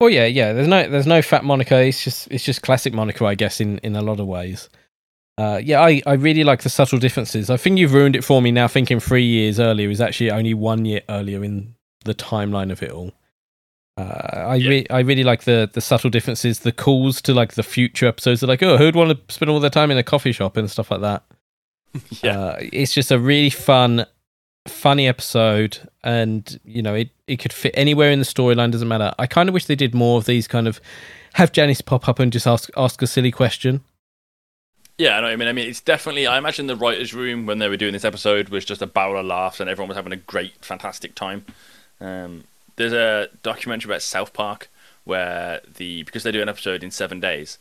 [0.00, 0.52] Well, yeah, yeah.
[0.52, 1.82] There's no there's no fat Monica.
[1.82, 4.68] It's just it's just classic Monica, I guess, in in a lot of ways.
[5.36, 7.50] Uh, yeah, I, I really like the subtle differences.
[7.50, 8.68] I think you've ruined it for me now.
[8.68, 11.74] Thinking three years earlier is actually only one year earlier in
[12.04, 13.12] the timeline of it all.
[13.96, 17.62] Uh, I re- I really like the the subtle differences, the calls to like the
[17.62, 18.42] future episodes.
[18.42, 20.70] Are like, oh, who'd want to spend all their time in a coffee shop and
[20.70, 21.22] stuff like that.
[22.22, 22.38] Yeah.
[22.38, 24.04] Uh, it's just a really fun,
[24.66, 28.72] funny episode, and you know, it it could fit anywhere in the storyline.
[28.72, 29.14] Doesn't matter.
[29.16, 30.80] I kind of wish they did more of these kind of
[31.34, 33.82] have Janice pop up and just ask ask a silly question.
[34.96, 35.26] Yeah, I know.
[35.26, 36.26] I mean, I mean, it's definitely.
[36.26, 39.18] I imagine the writers' room when they were doing this episode was just a barrel
[39.18, 41.44] of laughs, and everyone was having a great, fantastic time.
[42.00, 42.44] Um,
[42.76, 44.68] there's a documentary about South Park
[45.04, 47.58] where the because they do an episode in seven days,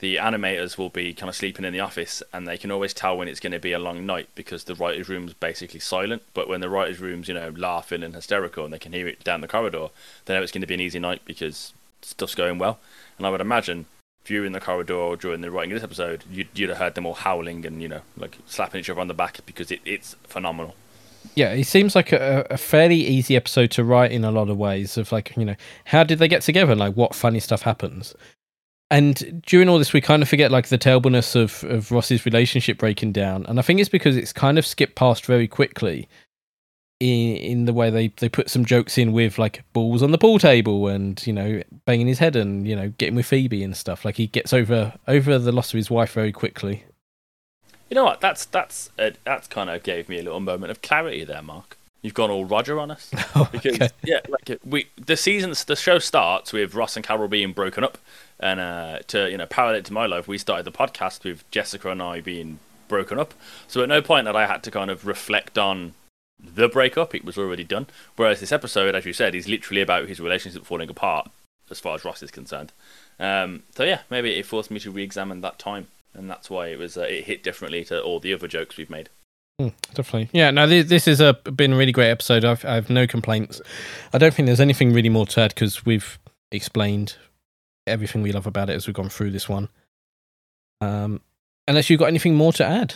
[0.00, 3.16] the animators will be kind of sleeping in the office, and they can always tell
[3.16, 6.22] when it's going to be a long night because the writers' room's basically silent.
[6.34, 9.22] But when the writers' room's you know laughing and hysterical, and they can hear it
[9.22, 9.88] down the corridor,
[10.24, 12.80] they know it's going to be an easy night because stuff's going well.
[13.18, 13.86] And I would imagine
[14.24, 16.68] if you were in the corridor or during the writing of this episode, you'd, you'd
[16.68, 19.40] have heard them all howling and you know like slapping each other on the back
[19.46, 20.74] because it, it's phenomenal.
[21.34, 24.56] Yeah, it seems like a, a fairly easy episode to write in a lot of
[24.56, 24.96] ways.
[24.96, 25.56] Of like, you know,
[25.86, 26.74] how did they get together?
[26.74, 28.14] Like, what funny stuff happens?
[28.90, 32.78] And during all this, we kind of forget like the terribleness of of Ross's relationship
[32.78, 33.46] breaking down.
[33.46, 36.08] And I think it's because it's kind of skipped past very quickly.
[37.02, 40.18] In, in the way they, they put some jokes in with like balls on the
[40.18, 43.76] pool table and you know banging his head and you know getting with Phoebe and
[43.76, 46.84] stuff like he gets over over the loss of his wife very quickly.
[47.90, 48.20] You know what?
[48.20, 51.76] That's that's uh, that's kind of gave me a little moment of clarity there, Mark.
[52.02, 53.10] You've gone all Roger on us
[53.50, 53.88] because okay.
[54.04, 57.98] yeah, like we the season the show starts with Ross and Carol being broken up,
[58.38, 61.50] and uh, to you know parallel it to my life, we started the podcast with
[61.50, 63.34] Jessica and I being broken up.
[63.66, 65.94] So at no point that I had to kind of reflect on
[66.38, 67.86] the breakup; it was already done.
[68.16, 71.30] Whereas this episode, as you said, is literally about his relationship falling apart
[71.70, 72.72] as far as Ross is concerned.
[73.18, 76.78] Um, so yeah, maybe it forced me to re-examine that time and that's why it
[76.78, 79.08] was uh, it hit differently to all the other jokes we've made.
[79.60, 80.50] Mm, definitely, yeah.
[80.50, 82.44] No, this, this has a, been a really great episode.
[82.44, 83.60] I've I've no complaints.
[84.12, 86.18] I don't think there's anything really more to add because we've
[86.50, 87.16] explained
[87.86, 89.68] everything we love about it as we've gone through this one.
[90.80, 91.20] Um,
[91.66, 92.94] unless you've got anything more to add.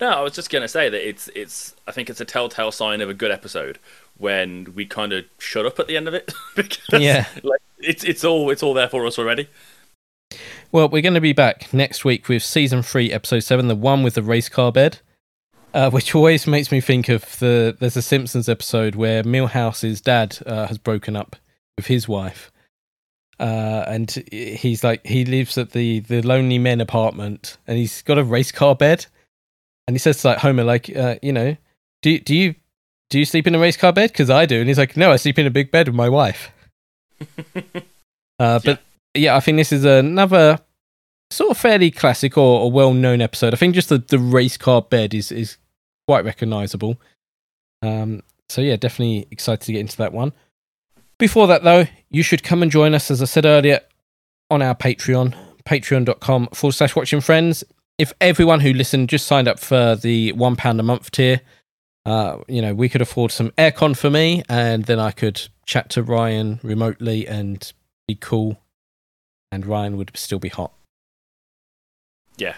[0.00, 3.00] No, I was just gonna say that it's it's I think it's a telltale sign
[3.00, 3.78] of a good episode
[4.18, 8.04] when we kind of shut up at the end of it because yeah, like it's
[8.04, 9.48] it's all it's all there for us already.
[10.72, 14.02] Well, we're going to be back next week with season three, episode seven, the one
[14.02, 14.98] with the race car bed,
[15.72, 17.76] uh, which always makes me think of the.
[17.78, 21.36] There's a Simpsons episode where Milhouse's dad uh, has broken up
[21.76, 22.50] with his wife,
[23.38, 28.18] uh, and he's like he lives at the the lonely men apartment, and he's got
[28.18, 29.06] a race car bed,
[29.86, 31.56] and he says to like Homer, like, uh, you know,
[32.02, 32.54] do do you
[33.10, 34.12] do you sleep in a race car bed?
[34.12, 36.08] Because I do, and he's like, no, I sleep in a big bed with my
[36.08, 36.50] wife.
[38.38, 38.80] Uh, but
[39.14, 40.58] yeah, I think this is another
[41.30, 43.54] sort of fairly classic or, or well known episode.
[43.54, 45.56] I think just the, the race car bed is, is
[46.06, 47.00] quite recognizable.
[47.82, 50.32] Um, so yeah, definitely excited to get into that one.
[51.18, 53.80] Before that, though, you should come and join us, as I said earlier,
[54.50, 55.34] on our Patreon,
[55.64, 57.64] patreon.com forward slash watching friends.
[57.98, 61.40] If everyone who listened just signed up for the £1 a month tier,
[62.04, 65.90] uh, you know, we could afford some aircon for me, and then I could chat
[65.90, 67.72] to Ryan remotely and
[68.06, 68.60] be cool,
[69.50, 70.72] and Ryan would still be hot.
[72.36, 72.54] Yeah,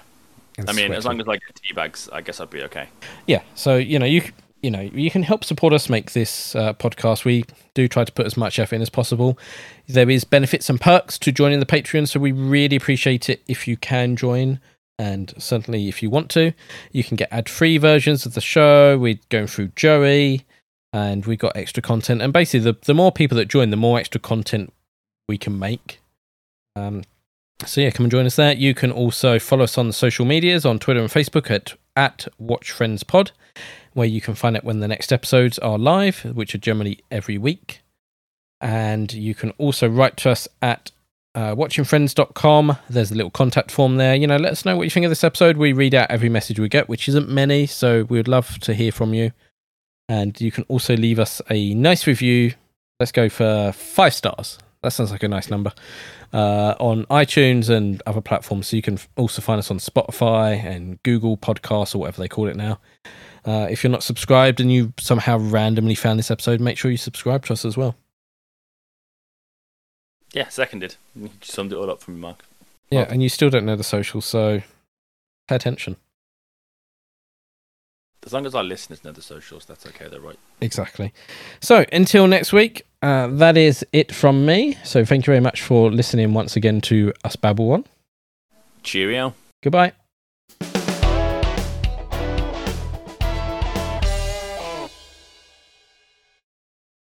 [0.58, 2.88] And I mean, as long as I get tea bags, I guess I'd be okay.
[3.26, 4.22] Yeah, so you know you
[4.60, 7.24] you know you can help support us make this uh, podcast.
[7.24, 9.38] We do try to put as much effort in as possible.
[9.86, 13.68] There is benefits and perks to joining the Patreon, so we really appreciate it if
[13.68, 14.60] you can join.
[14.98, 16.52] And certainly, if you want to,
[16.90, 18.98] you can get ad-free versions of the show.
[18.98, 20.44] We're going through Joey,
[20.92, 22.20] and we've got extra content.
[22.20, 24.72] And basically, the the more people that join, the more extra content
[25.28, 26.00] we can make.
[26.74, 27.04] Um,
[27.64, 28.54] so yeah, come and join us there.
[28.54, 32.28] You can also follow us on the social medias on Twitter and Facebook at at
[32.38, 33.32] Watch Friends Pod,
[33.92, 37.38] where you can find out when the next episodes are live, which are generally every
[37.38, 37.82] week.
[38.60, 40.90] And you can also write to us at
[41.38, 42.76] uh, watchingfriends.com.
[42.90, 44.16] There's a little contact form there.
[44.16, 45.56] You know, let us know what you think of this episode.
[45.56, 48.74] We read out every message we get, which isn't many, so we would love to
[48.74, 49.30] hear from you.
[50.08, 52.54] And you can also leave us a nice review.
[52.98, 54.58] Let's go for five stars.
[54.82, 55.72] That sounds like a nice number.
[56.32, 58.66] Uh, on iTunes and other platforms.
[58.66, 62.48] So you can also find us on Spotify and Google Podcasts or whatever they call
[62.48, 62.80] it now.
[63.44, 66.96] Uh, if you're not subscribed and you somehow randomly found this episode, make sure you
[66.96, 67.94] subscribe to us as well.
[70.32, 70.96] Yeah, seconded.
[71.16, 72.44] You summed it all up for me, Mark.
[72.90, 74.62] Yeah, and you still don't know the socials, so
[75.46, 75.96] pay attention.
[78.24, 80.08] As long as our listeners know the socials, that's okay.
[80.08, 80.38] They're right.
[80.60, 81.12] Exactly.
[81.60, 84.76] So until next week, uh, that is it from me.
[84.84, 87.84] So thank you very much for listening once again to us babble on.
[88.82, 89.34] Cheerio.
[89.62, 89.92] Goodbye.